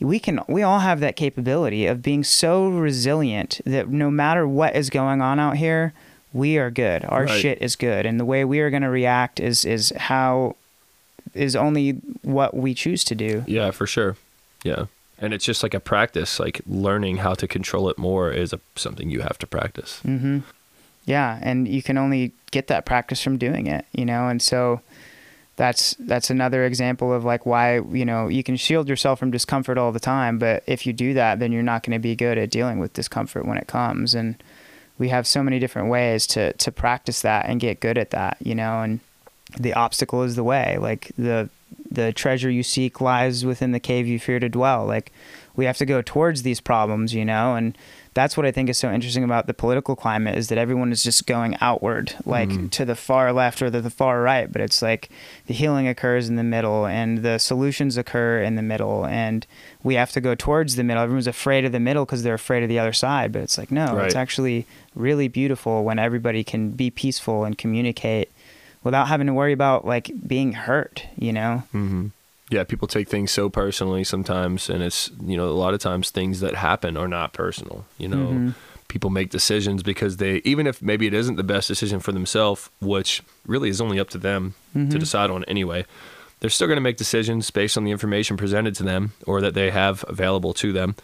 [0.00, 4.76] we can we all have that capability of being so resilient that no matter what
[4.76, 5.92] is going on out here,
[6.32, 7.04] we are good.
[7.06, 7.40] Our Right.
[7.40, 8.04] shit is good.
[8.06, 10.56] And the way we are gonna react is is how
[11.34, 11.92] is only
[12.22, 13.44] what we choose to do.
[13.46, 14.16] Yeah, for sure.
[14.64, 14.86] Yeah.
[15.18, 18.60] And it's just like a practice, like learning how to control it more is a,
[18.74, 20.00] something you have to practice.
[20.06, 20.40] Mm-hmm.
[21.06, 24.28] Yeah, and you can only get that practice from doing it, you know.
[24.28, 24.80] And so
[25.56, 29.78] that's that's another example of like why you know you can shield yourself from discomfort
[29.78, 32.38] all the time, but if you do that, then you're not going to be good
[32.38, 34.14] at dealing with discomfort when it comes.
[34.14, 34.42] And
[34.98, 38.36] we have so many different ways to to practice that and get good at that,
[38.40, 38.82] you know.
[38.82, 39.00] And
[39.58, 40.76] the obstacle is the way.
[40.78, 41.48] Like the
[41.90, 44.84] the treasure you seek lies within the cave you fear to dwell.
[44.84, 45.10] Like
[45.54, 47.76] we have to go towards these problems, you know, and
[48.16, 51.02] that's what I think is so interesting about the political climate is that everyone is
[51.04, 52.70] just going outward, like Mhm.
[52.72, 54.50] to the far left or the, the far right.
[54.50, 55.08] But it's like
[55.46, 59.04] the healing occurs in the middle and the solutions occur in the middle.
[59.06, 59.46] And
[59.84, 61.02] we have to go towards the middle.
[61.02, 63.30] Everyone's afraid of the middle because they're afraid of the other side.
[63.32, 64.06] But it's like, no, Right.
[64.06, 68.30] it's actually really beautiful when everybody can be peaceful and communicate
[68.82, 71.62] without having to worry about like being hurt, you know?
[71.72, 72.06] hmm
[72.50, 76.10] Yeah, people take things so personally sometimes, and it's you know a lot of times
[76.10, 77.84] things that happen are not personal.
[77.98, 78.54] You know, Mhm.
[78.88, 82.70] people make decisions because they even if maybe it isn't the best decision for themselves,
[82.80, 85.00] which really is only up to them to Mhm.
[85.00, 85.84] decide on anyway.
[86.38, 89.54] They're still going to make decisions based on the information presented to them or that
[89.54, 90.94] they have available to them,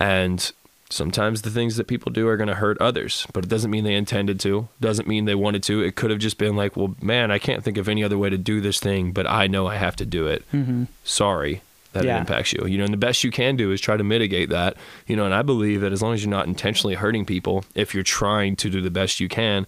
[0.00, 0.50] and
[0.90, 3.84] sometimes the things that people do are going to hurt others, but it doesn't mean
[3.84, 4.68] they intended to.
[4.80, 5.80] Doesn't mean they wanted to.
[5.82, 8.30] It could have just been like, well, man, I can't think of any other way
[8.30, 10.44] to do this thing, but I know I have to do it.
[10.52, 10.86] Mhm.
[11.04, 11.62] Sorry
[11.92, 12.16] that Yeah.
[12.16, 12.66] it impacts you.
[12.66, 14.76] You know, and the best you can do is try to mitigate that.
[15.06, 17.94] You know, and I believe that as long as you're not intentionally hurting people, if
[17.94, 19.66] you're trying to do the best you can,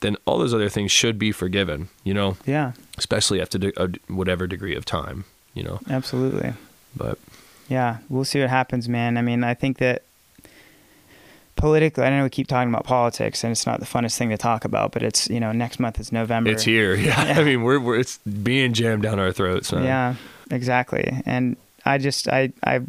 [0.00, 1.88] then all those other things should be forgiven.
[2.04, 5.24] You know, Yeah, especially after de- a, whatever degree of time.
[5.54, 6.52] You know, absolutely.
[6.96, 7.18] but
[7.68, 9.16] Yeah, we'll see what happens, man.
[9.16, 10.02] I mean, I think that
[11.58, 14.38] politically, I know we keep talking about politics, and it's not the funnest thing to
[14.38, 16.50] talk about, but it's you know next month is November.
[16.50, 16.94] it's here.
[17.08, 17.40] Yeah, Yeah.
[17.40, 19.70] I mean, we're, we're it's being jammed down our throats.
[19.72, 19.84] Man.
[19.84, 20.14] Yeah,
[20.50, 21.22] exactly.
[21.26, 22.80] And I just I I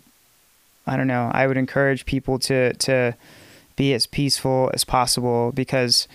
[0.88, 1.30] I don't know.
[1.34, 3.16] I would encourage people to to
[3.76, 6.08] be as peaceful as possible because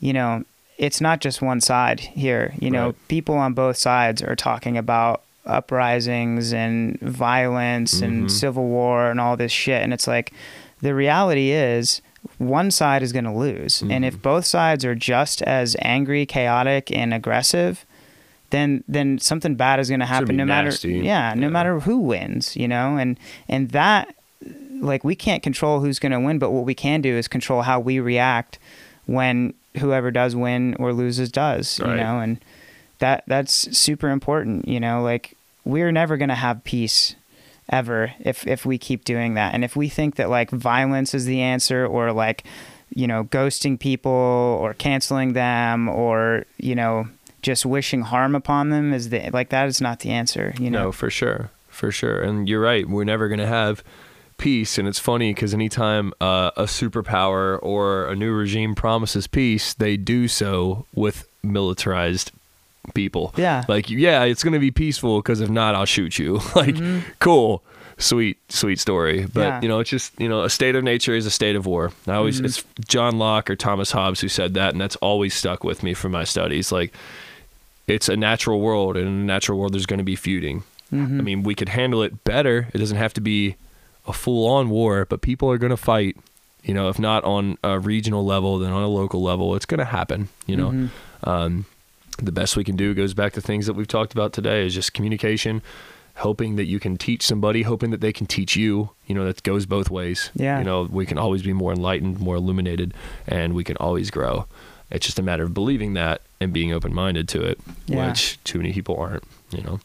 [0.00, 0.44] you know
[0.78, 2.54] it's not just one side here.
[2.58, 3.08] You know, Right.
[3.08, 8.02] people on both sides are talking about uprisings and violence Mhm.
[8.04, 10.32] and civil war and all this shit and it's like
[10.82, 12.02] the reality is
[12.38, 14.22] one side is going to lose and if Mhm.
[14.22, 17.84] both sides are just as angry chaotic and aggressive
[18.50, 20.98] then then something bad is going to happen no matter nasty.
[20.98, 21.52] yeah no Yeah.
[21.52, 23.18] matter who wins you know and
[23.48, 24.14] and that
[24.80, 27.62] like we can't control who's going to win but what we can do is control
[27.62, 28.58] how we react
[29.06, 32.38] when whoever does win or loses does you know and
[32.98, 37.14] that that's super important you know like we're never going to have peace
[37.70, 41.24] ever if if we keep doing that and if we think that like violence is
[41.26, 42.44] the answer or like
[42.94, 44.10] you know ghosting people
[44.60, 47.06] or canceling them or you know
[47.40, 50.84] just wishing harm upon them is the like that is not the answer you know
[50.84, 52.20] No, for sure, for sure.
[52.22, 52.88] And you're right.
[52.88, 53.82] We're never going to have
[54.38, 54.78] peace.
[54.78, 59.96] And it's funny because anytime uh, a superpower or a new regime promises peace, they
[59.96, 62.32] do so with militarized
[62.94, 63.32] people.
[63.36, 63.64] Yeah.
[63.68, 66.40] Like, yeah, it's going to be peaceful because if not, I'll shoot you.
[66.56, 66.76] like,
[67.18, 67.62] cool.
[67.98, 69.26] Sweet, sweet story.
[69.32, 69.60] But, Yeah.
[69.62, 71.92] you know, it's just, you know, a state of nature is a state of war.
[72.08, 74.72] I always, it's John Locke or Thomas Hobbes who said that.
[74.72, 76.72] And that's always stuck with me from my studies.
[76.72, 76.92] Like,
[77.86, 80.62] it's a natural world, and in a natural world, there's going to be feuding.
[80.92, 81.18] Mhm.
[81.18, 82.68] I mean, we could handle it better.
[82.72, 83.56] It doesn't have to be
[84.06, 86.16] a full on war, but people are going to fight.
[86.64, 89.78] You know, if not on a regional level, then on a local level, it's going
[89.78, 90.28] to happen.
[90.46, 90.88] You know, Mhm.
[91.24, 91.64] um,
[92.18, 94.74] the best we can do goes back to things that we've talked about today is
[94.74, 95.62] just communication,
[96.16, 98.90] hoping that you can teach somebody, hoping that they can teach you.
[99.06, 100.30] You know, that goes both ways.
[100.34, 100.58] Yeah.
[100.58, 102.94] You know, we can always be more enlightened, more illuminated,
[103.26, 104.46] and we can always grow.
[104.90, 108.08] It's just a matter of believing that and being open minded to it, Yeah.
[108.08, 109.24] which too many people aren't.
[109.50, 109.80] You know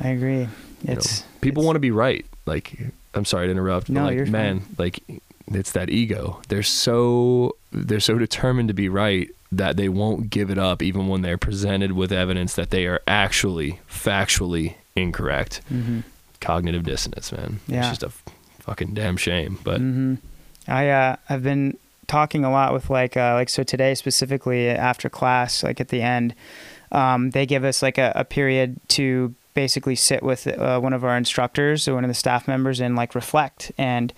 [0.00, 0.48] I agree you
[0.84, 2.24] know, it's people it's- want to be right.
[2.46, 2.76] Like,
[3.14, 3.88] I'm sorry to interrupt.
[3.88, 4.32] No, but like, you're fine.
[4.32, 5.00] man, like,
[5.48, 6.40] it's that ego.
[6.48, 11.08] They're so they're so determined to be right that they won't give it up, even
[11.08, 15.60] when they're presented with evidence that they are actually factually incorrect.
[15.72, 16.02] Mhm.
[16.40, 17.60] Cognitive dissonance, man.
[17.66, 17.80] Yeah.
[17.90, 18.10] It's just a
[18.60, 19.58] fucking damn shame.
[19.64, 20.14] But hmm
[20.66, 21.76] I uh, I've been
[22.06, 26.02] talking a lot with like uh, like so today specifically after class like at the
[26.02, 26.34] end,
[26.92, 31.04] um, they give us like a, a period to basically sit with uh, one of
[31.04, 34.12] our instructors or one of the staff members and like reflect and.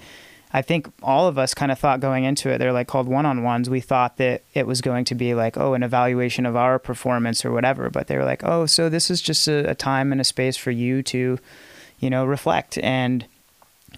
[0.56, 3.26] I think all of us kind of thought going into it, they're like called one
[3.26, 3.68] on ones.
[3.68, 7.44] We thought that it was going to be like, oh, an evaluation of our performance
[7.44, 7.90] or whatever.
[7.90, 10.56] But they were like, oh, so this is just a, a time and a space
[10.56, 11.38] for you to,
[12.00, 13.26] you know, reflect and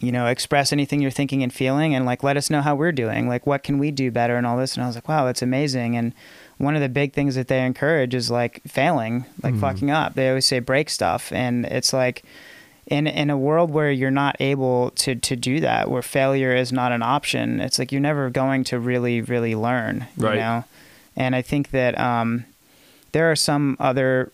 [0.00, 2.92] you know, express anything you're thinking and feeling and like let us know how we're
[2.92, 3.26] doing.
[3.28, 4.74] Like what can we do better and all this.
[4.76, 5.96] And I was like, wow, that's amazing.
[5.96, 6.12] And
[6.59, 9.61] one of the big things that they encourage is like failing, like Mhm.
[9.61, 10.14] fucking up.
[10.14, 11.32] They always say break stuff.
[11.32, 12.22] And it's like
[12.89, 16.72] in in a world where you're not able to to do that, where failure is
[16.72, 20.07] not an option, it's like you're never going to really, really learn.
[20.16, 20.64] You know?
[21.16, 22.45] And I think that um
[23.12, 24.30] there are some other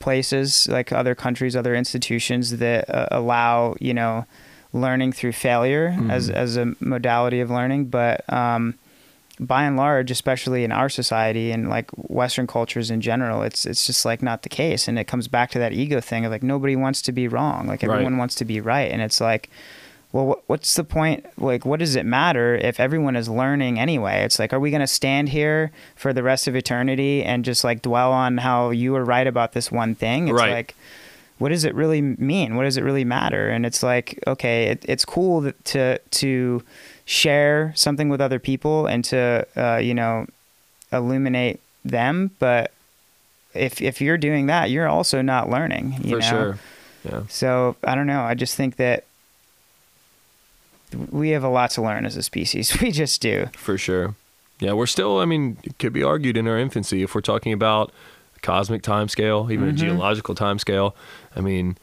[0.00, 4.26] places like other countries other institutions that uh, allow you know
[4.72, 6.34] learning through failure as Mhm.
[6.34, 8.74] as a modality of learning but um
[9.40, 13.86] by and large, especially in our society and like Western cultures in general, it's it's
[13.86, 16.42] just like not the case, and it comes back to that ego thing of like
[16.42, 18.18] nobody wants to be wrong, like everyone Right.
[18.18, 19.50] wants to be right, and it's like,
[20.12, 21.26] well, wh- what's the point?
[21.36, 24.22] Like, what does it matter if everyone is learning anyway?
[24.24, 27.82] It's like, are we gonna stand here for the rest of eternity and just like
[27.82, 30.28] dwell on how you were right about this one thing?
[30.28, 30.52] It's Right.
[30.52, 30.74] like
[31.38, 32.54] what does it really mean?
[32.54, 33.48] What does it really matter?
[33.48, 36.62] And it's like, okay, it, it's cool that, to to
[37.06, 40.26] share something with other people and to uh, you know
[40.92, 42.70] illuminate them, but
[43.54, 45.94] if if you're doing that, you're also not learning.
[46.02, 46.28] You For know?
[46.30, 46.58] sure.
[47.04, 47.22] Yeah.
[47.28, 48.22] So I don't know.
[48.22, 49.04] I just think that
[51.10, 52.76] we have a lot to learn as a species.
[52.82, 53.48] We just do.
[53.56, 54.14] For sure.
[54.60, 57.52] Yeah, we're still, I mean, it could be argued in our infancy if we're talking
[57.52, 57.92] about
[58.40, 59.70] cosmic time scale, even Mhm.
[59.70, 60.94] a geological time scale.
[61.34, 61.76] I mean,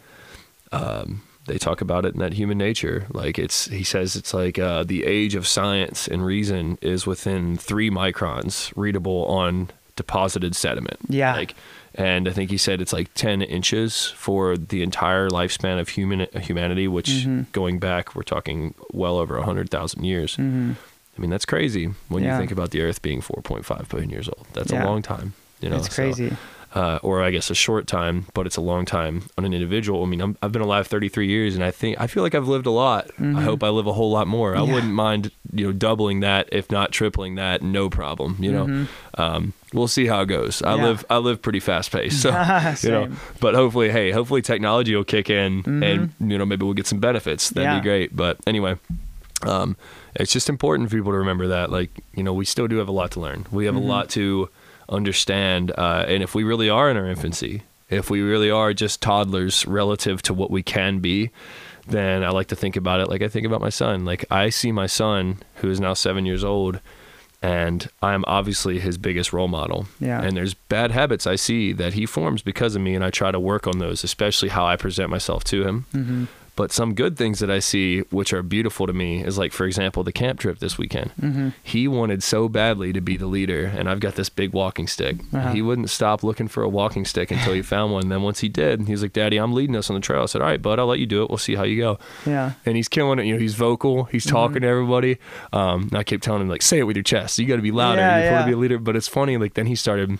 [0.72, 3.08] um, they talk about it in that human nature.
[3.12, 7.58] Like it's, he says it's like uh, the age of science and reason is within
[7.58, 10.98] three microns readable on deposited sediment.
[11.10, 11.36] Yeah.
[11.36, 11.56] Like,
[11.94, 16.26] and I think he said it's like 10 inches for the entire lifespan of human
[16.40, 17.52] humanity, which Mhm.
[17.52, 20.36] going back, we're talking well over 100,000 years.
[20.36, 20.72] hmm
[21.18, 22.34] I mean, that's crazy when Yeah.
[22.36, 24.48] you think about the Earth being 4.5 billion years old.
[24.54, 24.86] That's Yeah.
[24.86, 25.34] a long time.
[25.60, 26.32] You know, it's so, crazy.
[26.74, 30.04] Uh, or I guess a short time, but it's a long time on an individual.
[30.04, 32.48] I mean, I'm, I've been alive 33 years, and I think I feel like I've
[32.48, 33.08] lived a lot.
[33.20, 33.38] Mhm.
[33.38, 34.56] I hope I live a whole lot more.
[34.56, 38.38] I wouldn't mind, you know, doubling that, if not tripling that, no problem.
[38.40, 38.88] You know, Mhm.
[39.18, 40.62] um, we'll see how it goes.
[40.62, 40.86] I Yeah.
[40.86, 42.30] live, I live pretty fast paced, so
[42.84, 43.10] you know.
[43.42, 45.84] But hopefully, hey, hopefully technology will kick in, Mhm.
[45.84, 47.50] and you know, maybe we'll get some benefits.
[47.50, 47.80] That'd Yeah.
[47.80, 48.16] be great.
[48.16, 48.76] But anyway,
[49.44, 49.76] um,
[50.16, 52.88] it's just important for people to remember that, like, you know, we still do have
[52.88, 53.46] a lot to learn.
[53.52, 54.50] We have a lot to
[54.92, 59.02] understand, uh, and if we really are in our infancy, if we really are just
[59.02, 61.32] toddlers relative to what we can be,
[61.88, 64.06] then I like to think about it like I think about my son.
[64.06, 66.80] Like I see my son, who is now seven years old,
[67.42, 69.88] and I'm obviously his biggest role model.
[70.00, 70.22] Yeah.
[70.22, 73.32] And there's bad habits I see that he forms because of me, and I try
[73.32, 75.86] to work on those, especially how I present myself to him.
[75.92, 76.26] hmm
[76.58, 79.66] But some good things that I see, which are beautiful to me, is like, for
[79.66, 81.12] example, the camp trip this weekend.
[81.12, 84.86] hmm He wanted so badly to be the leader, and I've got this big walking
[84.88, 85.16] stick.
[85.34, 85.54] Uh-huh.
[85.54, 88.10] He wouldn't stop looking for a walking stick until he found one.
[88.10, 90.42] Then once he did, he's like, "Daddy, I'm leading us on the trail." I said,
[90.42, 91.30] "All right, bud, I'll let you do it.
[91.30, 92.52] We'll see how you go." Yeah.
[92.66, 93.26] And he's killing it.
[93.26, 94.04] You know, he's vocal.
[94.06, 94.36] He's Mm-hmm.
[94.36, 95.18] talking to everybody.
[95.54, 97.40] Um, and I kept telling him like, "Say it with your chest.
[97.40, 98.02] You got to be louder.
[98.02, 98.42] Yeah, you want yeah.
[98.42, 99.38] to be a leader." But it's funny.
[99.38, 100.20] Like then he started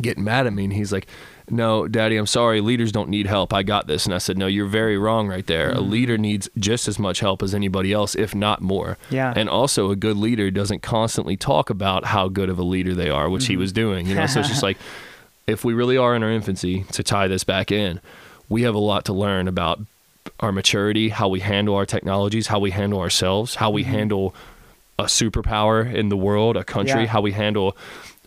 [0.00, 1.06] getting mad at me, and he's like.
[1.50, 2.60] No, daddy, I'm sorry.
[2.60, 3.52] Leaders don't need help.
[3.52, 4.06] I got this.
[4.06, 5.70] And I said, No, you're very wrong right there.
[5.70, 5.90] A Mm-hmm.
[5.90, 8.96] leader needs just as much help as anybody else, if not more.
[9.10, 9.34] Yeah.
[9.36, 13.10] And also, a good leader doesn't constantly talk about how good of a leader they
[13.10, 13.60] are, which he Mm-hmm.
[13.60, 14.06] was doing.
[14.06, 14.78] You know, so it's just like,
[15.48, 18.00] if we really are in our infancy, to tie this back in,
[18.48, 19.80] we have a lot to learn about
[20.40, 24.32] our maturity, how we handle our technologies, how we handle ourselves, how we handle
[24.98, 27.06] a superpower in the world, a country, Yeah.
[27.08, 27.76] how we handle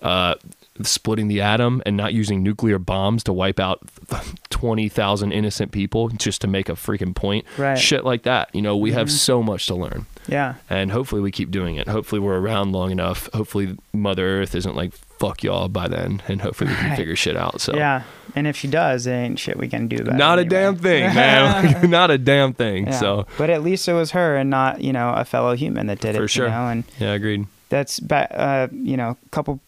[0.01, 0.35] uh,
[0.83, 3.79] splitting the atom and not using nuclear bombs to wipe out
[4.49, 7.45] 20,000 innocent people just to make a freaking point.
[7.57, 7.77] Right.
[7.77, 8.53] Shit like that.
[8.53, 10.55] You know, we have so much to learn Yeah.
[10.69, 11.87] and hopefully we keep doing it.
[11.87, 13.29] Hopefully we're around long enough.
[13.33, 16.97] Hopefully Mother Earth isn't like fuck y'all by then, and hopefully we can Right.
[16.97, 17.61] figure shit out.
[17.61, 18.03] So Yeah.
[18.35, 20.17] And if she does, ain't shit we can do about it.
[20.17, 21.89] not a damn thing, man.
[21.89, 22.87] Not a damn thing.
[22.87, 22.99] Yeah.
[22.99, 26.01] So but at least it was her and not, you know, a fellow human that
[26.01, 26.17] did it.
[26.19, 26.45] For sure.
[26.47, 27.47] You know, and yeah, agreed.
[27.69, 29.61] that's uh, you know, a couple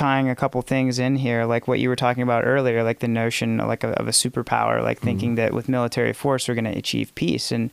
[0.00, 3.08] tying a couple things in here, like what you were talking about earlier, like the
[3.08, 5.04] notion like of, of a superpower, like mm-hmm.
[5.04, 7.52] thinking that with military force we're going to achieve peace.
[7.52, 7.70] And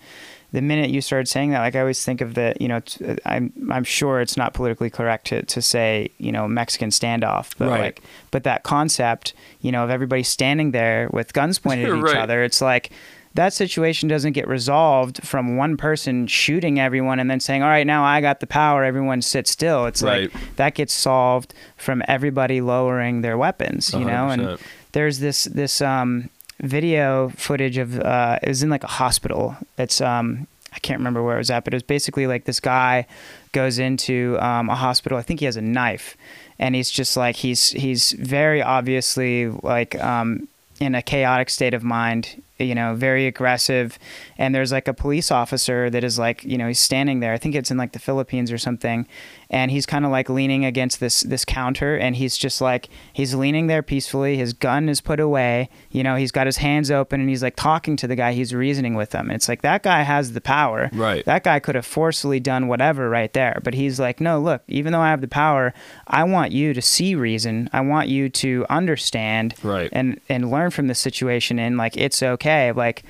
[0.52, 3.16] the minute you started saying that, like I always think of the, you know, t-
[3.24, 7.70] I'm I'm sure it's not politically correct to, to say, you know, Mexican standoff, but
[7.70, 7.80] Right.
[7.80, 8.02] like,
[8.32, 12.18] but that concept, you know, of everybody standing there with guns pointed at each Right.
[12.18, 12.92] other, it's like
[13.38, 17.88] that situation doesn't get resolved from one person shooting everyone and then saying, "All right,
[17.88, 18.84] now I got the power.
[18.84, 20.34] Everyone sit still." It's Right.
[20.34, 24.30] like that gets solved from everybody lowering their weapons, you know.
[24.30, 24.58] And
[24.92, 26.30] there's this this um,
[26.60, 29.56] video footage of uh, it was in like a hospital.
[29.78, 32.60] It's um, I can't remember where it was at, but it was basically like this
[32.60, 33.06] guy
[33.52, 35.18] goes into um, a hospital.
[35.18, 36.18] I think he has a knife,
[36.60, 40.48] and he's just like he's he's very obviously like um,
[40.80, 42.42] in a chaotic state of mind.
[42.60, 43.98] You know, very aggressive,
[44.38, 47.34] and there's like a police officer that is like you know he's standing there.
[47.34, 49.08] I think it's in like the Philippines or something,
[49.50, 51.96] and he's kind of like leaning against this this counter.
[51.96, 54.38] And he's just like he's leaning there peacefully.
[54.38, 55.70] His gun is put away.
[55.92, 58.34] You know he's got his hands open and he's like talking to the guy.
[58.34, 59.28] He's reasoning with him.
[59.30, 60.90] And it's like that guy has the power.
[60.94, 61.24] Right.
[61.26, 63.60] that guy could have forcefully done whatever right there.
[63.64, 65.74] But he's like no look even though i have the power
[66.08, 67.70] i want you to see reason.
[67.74, 69.90] I want you to understand Right.
[69.92, 71.60] and and learn from the situation.
[71.60, 73.04] And like it's okay like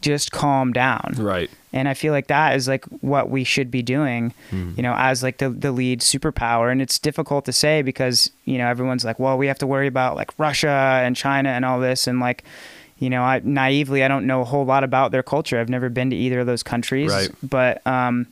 [0.00, 1.14] just calm down.
[1.16, 1.48] Right.
[1.72, 4.72] And I feel like that is like what we should be doing, Hmm.
[4.76, 6.70] you know, as like the, the lead superpower.
[6.72, 9.86] And it's difficult to say because, you know, everyone's like, well, we have to worry
[9.86, 12.06] about like Russia and China and all this.
[12.06, 12.42] And like,
[12.98, 15.58] you know, I naively, I don't know a whole lot about their culture.
[15.60, 17.10] I've never been to either of those countries.
[17.10, 17.30] Right.
[17.42, 18.26] But, um,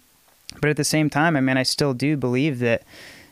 [0.61, 2.83] but at the same time, I mean, I still do believe that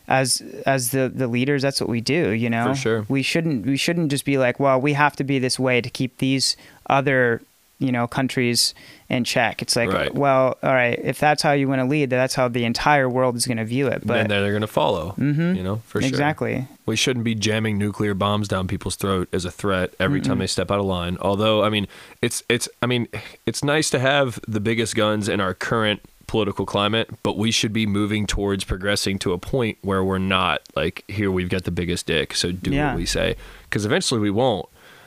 [0.08, 3.06] as as the the leaders that's what we do you know For sure.
[3.08, 5.90] we shouldn't we shouldn't just be like well we have to be this way to
[5.90, 6.56] keep these
[6.88, 7.42] other
[7.80, 8.74] you know countries
[9.08, 10.12] in check it's like Right.
[10.12, 13.36] well all right if that's how you want to lead that's how the entire world
[13.36, 15.14] is going to view it But and then they're going to follow.
[15.16, 15.54] mm-hmm.
[15.54, 16.08] You know, for sure.
[16.08, 20.38] exactly We shouldn't be jamming nuclear bombs down people's throat as a threat every time
[20.38, 21.18] they step out of line.
[21.20, 21.86] Although, I mean,
[22.22, 23.06] it's it's I mean,
[23.46, 27.72] it's nice to have the biggest guns in our current political climate, but we should
[27.72, 31.70] be moving towards progressing to a point where we're not like here we've got the
[31.72, 32.90] biggest dick, so do Yeah.
[32.92, 33.34] what we say
[33.70, 34.66] cuz eventually we won't.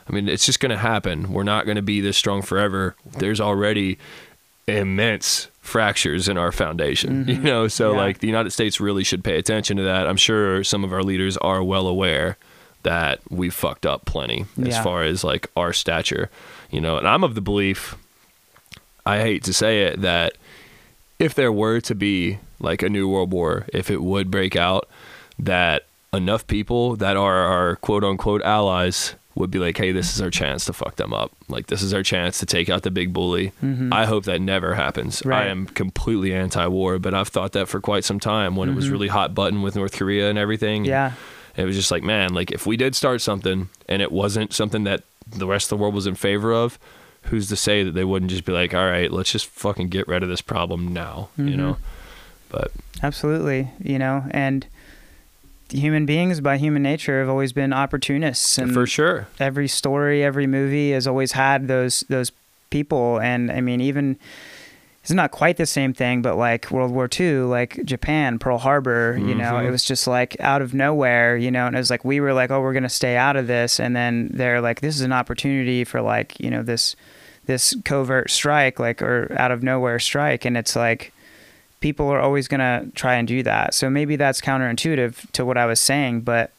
[0.09, 1.32] I mean, it's just going to happen.
[1.32, 2.95] We're not going to be this strong forever.
[3.19, 3.97] There's already
[4.67, 7.67] immense fractures in our foundation, you know?
[7.67, 7.95] So, Mm-hmm.
[7.97, 8.01] Yeah.
[8.05, 10.07] like, the United States really should pay attention to that.
[10.07, 12.38] I'm sure some of our leaders are well aware
[12.84, 16.30] that we've fucked up plenty as far as like our stature,
[16.72, 16.97] you know?
[16.97, 17.95] And I'm of the belief,
[19.05, 20.34] I hate to say it, that
[21.22, 24.89] if there were to be like a new world war, if it would break out,
[25.39, 30.22] that enough people that are our quote unquote allies would be like, hey, this is
[30.22, 31.32] our chance to fuck them up.
[31.47, 33.53] Like, this is our chance to take out the big bully.
[33.93, 35.19] I hope that never happens.
[35.19, 35.30] Mm-hmm.
[35.30, 35.47] Right.
[35.47, 38.76] I am completely anti war, but I've thought that for quite some time when it
[38.76, 40.84] was really hot button with North Korea and everything.
[40.84, 40.89] Mm-hmm.
[40.89, 41.13] yeah
[41.55, 44.84] It was just like, man, like if we did start something and it wasn't something
[44.84, 46.78] that the rest of the world was in favor of,
[47.24, 50.07] who's to say that they wouldn't just be like, all right, let's just fucking get
[50.07, 51.57] rid of this problem now, you mm-hmm.
[51.57, 51.78] know?
[52.49, 54.67] But absolutely you know and
[55.72, 59.28] human beings by human nature have always been opportunists and for sure.
[59.39, 62.32] every story, every movie has always had those those
[62.69, 64.17] people, and I mean even
[65.02, 69.18] it's not quite the same thing, but like World War II, like Japan, Pearl Harbor,
[69.20, 69.66] you know, Mhm.
[69.66, 72.34] it was just like out of nowhere, you know, and it was like we were
[72.34, 75.12] like, oh, we're gonna stay out of this, and then they're like, this is an
[75.14, 76.95] opportunity for like you know this
[77.47, 81.12] this covert strike, like or out of nowhere strike, and it's like
[81.80, 83.74] people are always gonna try and do that.
[83.74, 86.52] So maybe that's counterintuitive to what I was saying, but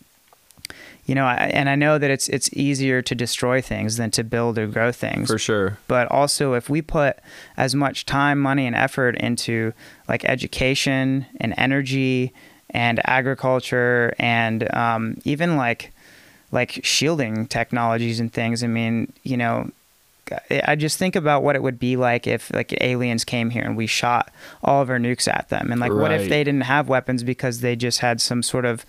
[1.12, 4.24] you know, I, and I know that it's it's easier to destroy things than to
[4.24, 5.28] build or grow things.
[5.28, 5.76] For sure.
[5.86, 7.18] But also, if we put
[7.58, 9.74] as much time, money, and effort into
[10.08, 12.32] like education and energy
[12.70, 15.92] and agriculture and um, even like
[16.50, 19.70] like shielding technologies and things, I mean, you know,
[20.66, 23.76] I just think about what it would be like if like aliens came here and
[23.76, 24.32] we shot
[24.64, 27.60] all of our nukes at them, and like what if they didn't have weapons because
[27.60, 28.86] they just had some sort of,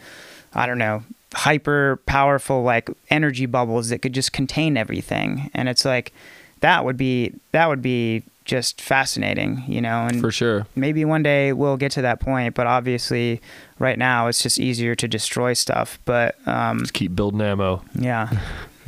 [0.53, 1.03] I don't know,
[1.34, 6.14] hyper powerful like energy bubbles that could just contain everything, and it's like
[6.62, 10.68] that would be that would be just fascinating, you know, and For sure.
[10.76, 13.42] maybe one day we'll get to that point, but obviously
[13.80, 17.82] right now it's just easier to destroy stuff, but um, Just keep building ammo.
[17.96, 18.30] yeah.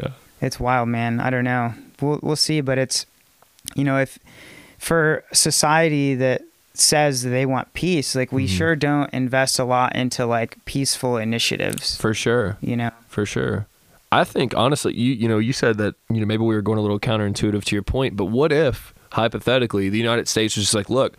[0.01, 0.09] Yeah.
[0.41, 1.21] It's wild, man.
[1.21, 1.73] I don't know.
[2.01, 3.05] We'll we'll see, but it's
[3.75, 4.19] you know, if
[4.77, 6.41] for society that
[6.79, 8.49] says they want peace, like we Mhm.
[8.57, 12.57] sure don't invest a lot into like peaceful initiatives, For sure.
[12.61, 12.91] you know.
[13.07, 13.67] For sure.
[14.11, 16.77] I think honestly, you you know, you said that you know maybe we were going
[16.79, 20.75] a little counterintuitive to your point, but what if hypothetically the United States was just
[20.75, 21.15] like, look,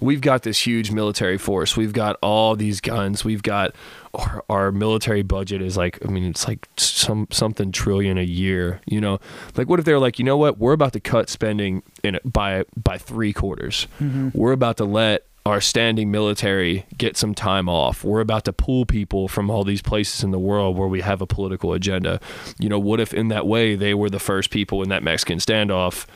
[0.00, 3.74] we've got this huge military force, we've got all these guns, we've got
[4.16, 8.80] our, our military budget is like, I mean, it's like some something trillion a year,
[8.86, 9.20] you know,
[9.56, 12.32] like what if they're like, you know what, we're about to cut spending in it
[12.32, 14.30] by by three quarters, mm-hmm.
[14.32, 18.02] we're about to let our standing military get some time off.
[18.02, 21.22] We're about to pull people from all these places in the world where we have
[21.22, 22.20] a political agenda.
[22.58, 25.38] You know, what if in that way they were the first people in that Mexican
[25.38, 26.06] standoff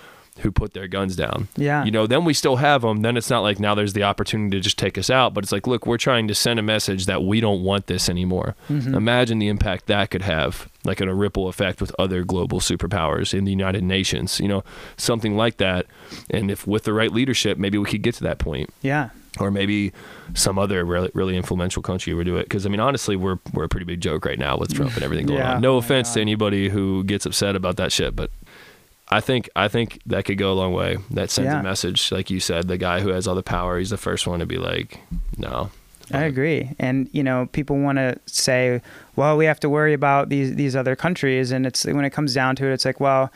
[0.41, 1.49] who put their guns down?
[1.57, 1.85] Yeah.
[1.85, 3.03] You know, then we still have them.
[3.03, 5.53] Then it's not like now there's the opportunity to just take us out, but it's
[5.53, 8.55] like, look, we're trying to send a message that we don't want this anymore.
[8.69, 8.95] Mm-hmm.
[8.95, 13.33] Imagine the impact that could have, like in a ripple effect with other global superpowers
[13.33, 14.65] in the United Nations, you know,
[14.97, 15.87] something like that.
[16.31, 19.11] And if with the right leadership, maybe we could get to that point Yeah.
[19.39, 19.93] or maybe
[20.35, 22.45] some other really, really influential country would do it.
[22.45, 25.03] Because I mean, honestly, we're we're a pretty big joke right now with Trump and
[25.03, 25.55] everything going Yeah.
[25.55, 25.61] on.
[25.61, 26.15] No Oh offense God.
[26.15, 28.31] to anybody who gets upset about that shit, but
[29.13, 30.99] I think I think that could go a long way.
[31.11, 31.61] That sends Yeah.
[31.61, 34.27] a message, like you said, the guy who has all the power, he's the first
[34.27, 35.01] one to be like,
[35.37, 35.71] no.
[36.13, 36.71] I agree.
[36.79, 38.81] And you know, people want to say,
[39.15, 42.35] "Well, we have to worry about these these other countries," and it's when it comes
[42.35, 43.31] down to it, it's like, well,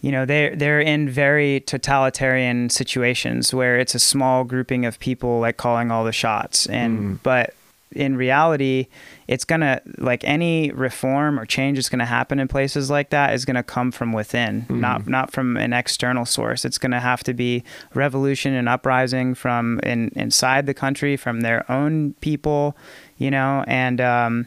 [0.00, 5.38] you know, they they're in very totalitarian situations where it's a small grouping of people
[5.40, 7.18] like calling all the shots, and Mm.
[7.22, 7.54] but
[7.92, 8.86] in reality,
[9.26, 13.44] it's gonna like any reform or change that's gonna happen in places like that is
[13.44, 14.80] gonna come from within, Mm-hmm.
[14.80, 16.64] not not from an external source.
[16.64, 21.70] It's gonna have to be revolution and uprising from in, inside the country, from their
[21.70, 22.76] own people,
[23.18, 24.46] you know, and um,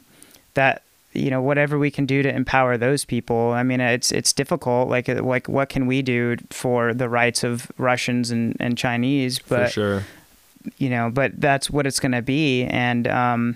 [0.53, 3.51] that you know whatever we can do to empower those people.
[3.51, 4.89] I mean, it's it's difficult.
[4.89, 9.39] Like like what can we do for the rights of Russians and, and Chinese?
[9.39, 10.03] But for sure.
[10.77, 13.55] You know, but that's what it's going to be, and um,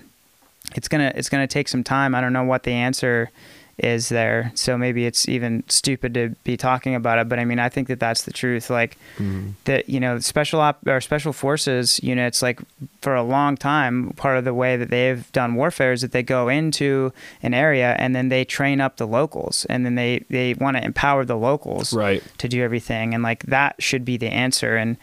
[0.74, 2.14] it's gonna it's gonna take some time.
[2.14, 3.30] I don't know what the answer
[3.78, 7.28] is there, so maybe it's even stupid to be talking about it.
[7.28, 8.70] But I mean, I think that that's the truth.
[8.70, 9.52] Like Mhm.
[9.66, 12.58] that, you know, special op or special forces units, like
[13.02, 16.24] for a long time, part of the way that they've done warfare is that they
[16.24, 20.54] go into an area and then they train up the locals, and then they they
[20.54, 22.20] want to empower the locals Right.
[22.38, 24.96] to do everything and like that should be the answer and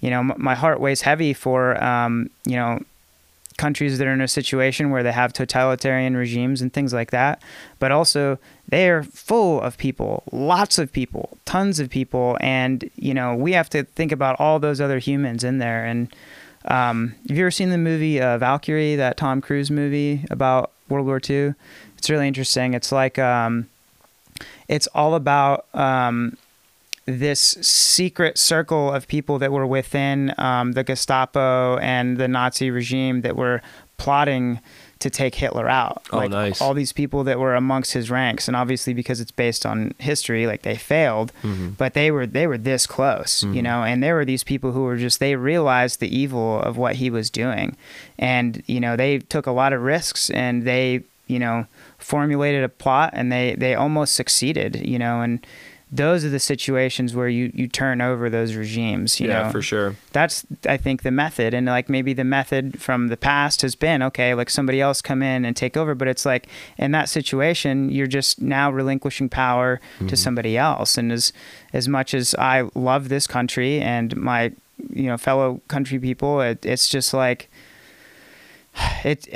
[0.00, 2.80] you know my heart weighs heavy for um, you know
[3.56, 7.42] countries that are in a situation where they have totalitarian regimes and things like that.
[7.80, 8.38] But also
[8.68, 12.36] they are full of people lots of people tons of people.
[12.40, 15.84] And you know we have to think about all those other humans in there.
[15.84, 16.14] And
[16.64, 21.06] um, have you ever seen the movie uh, valkyrie that tom cruise movie about world
[21.06, 21.54] war ii
[21.98, 22.74] it's really interesting.
[22.74, 23.68] It's like um,
[24.68, 26.38] it's all about um,
[27.08, 33.22] this secret circle of people that were within um, the Gestapo and the Nazi regime
[33.22, 33.62] that were
[33.96, 34.60] plotting
[34.98, 36.02] to take Hitler out.
[36.12, 36.60] Oh, like nice.
[36.60, 40.46] all these people that were amongst his ranks, and obviously because it's based on history,
[40.46, 41.76] like they failed, Mhm.
[41.78, 43.62] but they were they were this close, you Mhm.
[43.62, 43.82] know.
[43.84, 47.10] And there were these people who were just they realized the evil of what he
[47.10, 47.76] was doing,
[48.18, 51.66] and you know they took a lot of risks and they you know
[51.98, 55.22] formulated a plot and they they almost succeeded, you know.
[55.22, 55.38] And
[55.90, 59.50] those are the situations where you you turn over those regimes, you yeah, know?
[59.50, 59.96] for sure.
[60.12, 61.54] that's i think the method.
[61.54, 65.22] And like maybe the method from the past has been okay like somebody else come
[65.22, 65.94] in and take over.
[65.94, 66.46] But it's like
[66.76, 70.14] in that situation you're just now relinquishing power to mm-hmm.
[70.14, 70.98] somebody else.
[70.98, 71.32] And as
[71.72, 74.52] as much as i love this country and my
[74.90, 77.50] you know fellow country people it, it's just like
[79.04, 79.26] it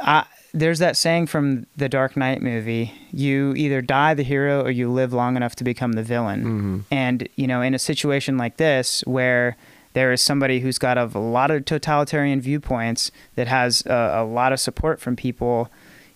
[0.00, 4.70] I, there's that saying from the Dark Knight movie: you either die the hero or
[4.70, 6.44] you live long enough to become the villain.
[6.44, 6.84] Mhm.
[6.90, 9.56] And you know, in a situation like this, where
[9.94, 14.50] there is somebody who's got a, lot of totalitarian viewpoints that has a, a lot
[14.52, 15.68] of support from people,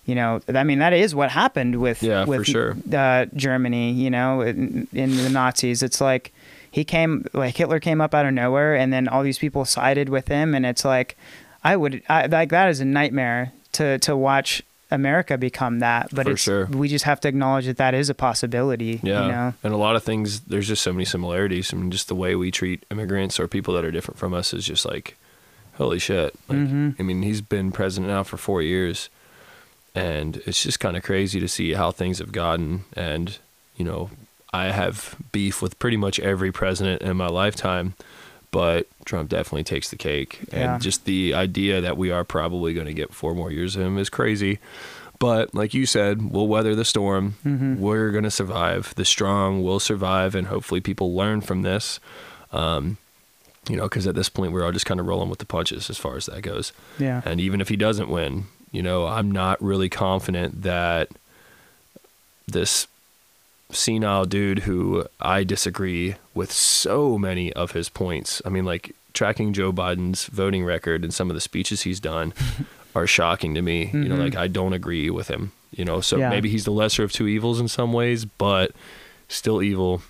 [0.05, 2.75] you know, I mean, that is what happened with Yeah, with sure.
[2.91, 3.91] uh, Germany.
[3.91, 6.31] You know, in, in the Nazis, it's like
[6.71, 10.09] he came like Hitler came up out of nowhere, and then all these people sided
[10.09, 11.17] with him, and it's like
[11.63, 16.09] I would I, like that is a nightmare to to watch America become that.
[16.13, 16.65] But For it's sure.
[16.67, 18.99] we just have to acknowledge that that is a possibility.
[19.03, 19.25] Yeah.
[19.25, 19.53] You know.
[19.63, 21.73] And a lot of things, there's just so many similarities.
[21.73, 24.53] I mean, just the way we treat immigrants or people that are different from us
[24.53, 25.17] is just like,
[25.73, 26.33] holy shit.
[26.47, 26.95] Like, Mhm.
[26.99, 29.09] I mean, he's been president now for four years.
[29.93, 32.85] And it's just kind of crazy to see how things have gotten.
[32.95, 33.37] And,
[33.75, 34.09] you know,
[34.53, 37.95] I have beef with pretty much every president in my lifetime,
[38.51, 40.39] but Trump definitely takes the cake.
[40.51, 40.73] Yeah.
[40.75, 43.81] And just the idea that we are probably going to get four more years of
[43.81, 44.59] him is crazy.
[45.19, 47.35] But like you said, we'll weather the storm.
[47.45, 47.77] Mhm.
[47.77, 48.93] We're going to survive.
[48.95, 51.99] The strong will survive, and hopefully, people learn from this.
[52.51, 52.97] Um,
[53.67, 55.89] you know, because at this point, we're all just kind of rolling with the punches
[55.89, 56.71] as far as that goes.
[56.99, 57.21] Yeah.
[57.25, 61.09] And even if he doesn't win, you know, I'm not really confident that
[62.47, 62.87] this
[63.71, 68.41] senile dude who I disagree with so many of his points.
[68.45, 72.33] I mean, like tracking Joe Biden's voting record and some of the speeches he's done
[72.95, 73.89] are shocking to me.
[73.93, 74.19] You know, Mhm.
[74.19, 75.51] like I don't agree with him.
[75.71, 76.29] You know, so Yeah.
[76.29, 78.71] maybe he's the lesser of two evils in some ways, but
[79.27, 80.01] still evil.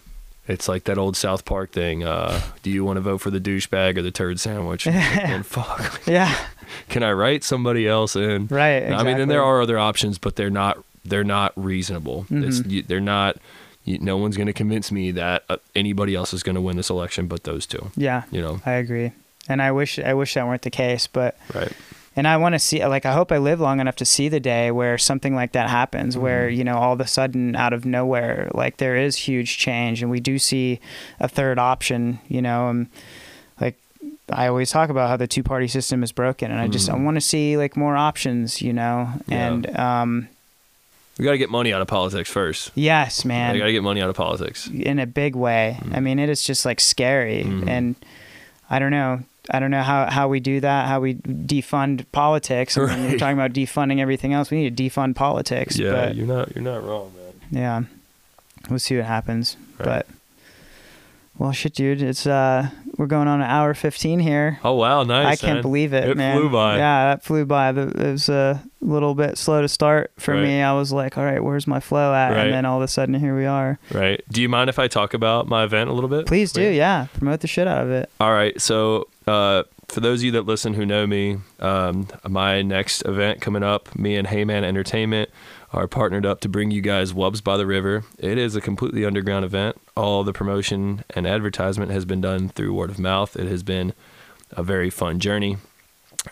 [0.48, 2.04] It's like that old South Park thing.
[2.06, 4.88] Uh, do you want to vote for the douchebag or the turd sandwich?
[4.88, 6.34] and fuck, Yeah.
[6.90, 8.48] can I write somebody else in?
[8.48, 8.84] Right.
[8.94, 10.78] I mean, and there are other options, but they're not
[11.10, 12.26] they're not reasonable.
[12.30, 12.72] It's, Mhm.
[12.72, 13.38] you, they're not.
[13.86, 16.76] You, no one's going to convince me that uh, anybody else is going to win
[16.76, 17.90] this election, but those two.
[17.96, 18.24] Yeah.
[18.32, 19.14] You know, I agree.
[19.48, 21.72] And I wish I wish that weren't the case, but right?
[22.18, 24.42] and I want to see like I hope I live long enough to see the
[24.42, 26.24] day where something like that happens Mm-hmm.
[26.24, 30.02] where you know all of a sudden out of nowhere like there is huge change
[30.02, 30.80] and we do see
[31.22, 32.88] a third option you know and
[33.62, 33.78] like
[34.30, 36.94] I always talk about how the two party system is broken and I just I
[36.96, 37.06] Mhm.
[37.06, 39.48] want to see like more options you know Yeah.
[39.48, 40.28] and um
[41.18, 42.72] We got to get money out of politics first.
[42.76, 44.68] yes man We got to get money out of politics.
[44.72, 45.80] in a big way.
[45.92, 47.68] I mean, it is just like scary, Mhm.
[47.68, 47.96] and
[48.70, 49.22] I don't know.
[49.50, 52.78] I don't know how, how we do that, how we defund politics.
[52.78, 54.52] I mean, we're talking about defunding everything else.
[54.52, 55.78] We need to defund politics.
[55.80, 57.34] Yeah, but you're not you're not wrong, man.
[57.62, 57.82] yeah,
[58.70, 59.56] we'll see what happens.
[59.80, 59.86] Right.
[59.86, 60.08] But
[61.38, 62.02] Well, shit, dude.
[62.02, 64.60] It's uh, we're going on an hour fifteen here.
[64.64, 65.26] Oh wow, nice.
[65.42, 65.62] I can't man.
[65.62, 66.38] believe it, It man.
[66.38, 66.78] flew by.
[66.78, 67.70] Yeah, that flew by.
[67.70, 70.44] It was a little bit slow to start for Right.
[70.44, 70.62] me.
[70.62, 72.30] I was like, all right, where's my flow at?
[72.32, 72.46] Right.
[72.46, 73.80] And then all of a sudden, here we are.
[73.92, 74.22] Right.
[74.32, 76.26] Do you mind if I talk about my event a little bit?
[76.26, 77.08] Please do, yeah.
[77.14, 78.10] Promote the shit out of it.
[78.20, 78.60] All right.
[78.62, 83.40] So, uh, for those of you that listen who know me, um, my next event
[83.42, 85.30] coming up, me and Heyman Entertainment
[85.74, 88.04] are partnered up to bring you guys Wubs by the River.
[88.18, 89.78] It is a completely underground event.
[89.96, 93.36] All the promotion and advertisement has been done through word of mouth.
[93.36, 93.94] It has been
[94.52, 95.58] a very fun journey.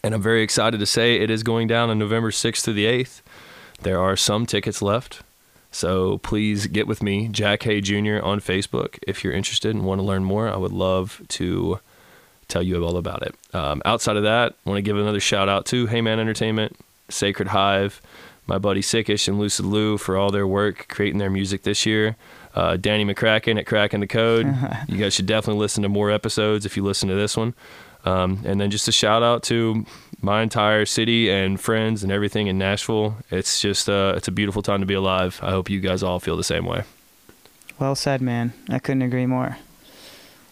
[0.04, 2.86] And I'm very excited to say it is going down on November 6th through the
[2.86, 3.22] 8th.
[3.82, 5.22] There are some tickets left.
[5.72, 8.26] So please get with me, Jack Hoeh Jr.
[8.26, 8.98] on Facebook.
[9.06, 11.80] If you're interested and want to learn more, I would love to
[12.48, 13.36] tell you all about it.
[13.54, 16.78] Um, outside of that, I want to give another shout out to Heyman Entertainment,
[17.10, 18.02] Sacred Hive,
[18.48, 22.16] my buddy Sickish and Lucid Lou for all their work creating their music this year.
[22.54, 24.46] Uh, Danny McCracken at Cracken the Code.
[24.88, 27.54] you guys should definitely listen to more episodes if you listen to this one.
[28.06, 29.86] Um, and then just a shout out to
[30.22, 33.18] my entire city and friends and everything in Nashville.
[33.32, 35.40] It's just uh, it's a beautiful time to be alive.
[35.42, 36.84] I hope you guys all feel the same way.
[37.80, 38.54] Well said, man.
[38.70, 39.58] I couldn't agree more.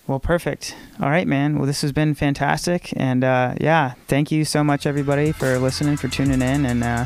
[0.08, 0.76] Well, perfect.
[1.00, 1.58] All right, man.
[1.58, 2.92] Well, this has been fantastic.
[2.98, 6.66] And uh, yeah, thank you so much, everybody, for listening, for tuning in.
[6.66, 7.06] And uh,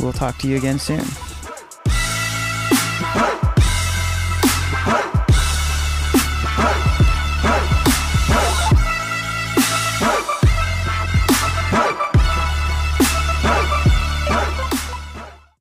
[0.00, 1.04] We'll talk to you again soon.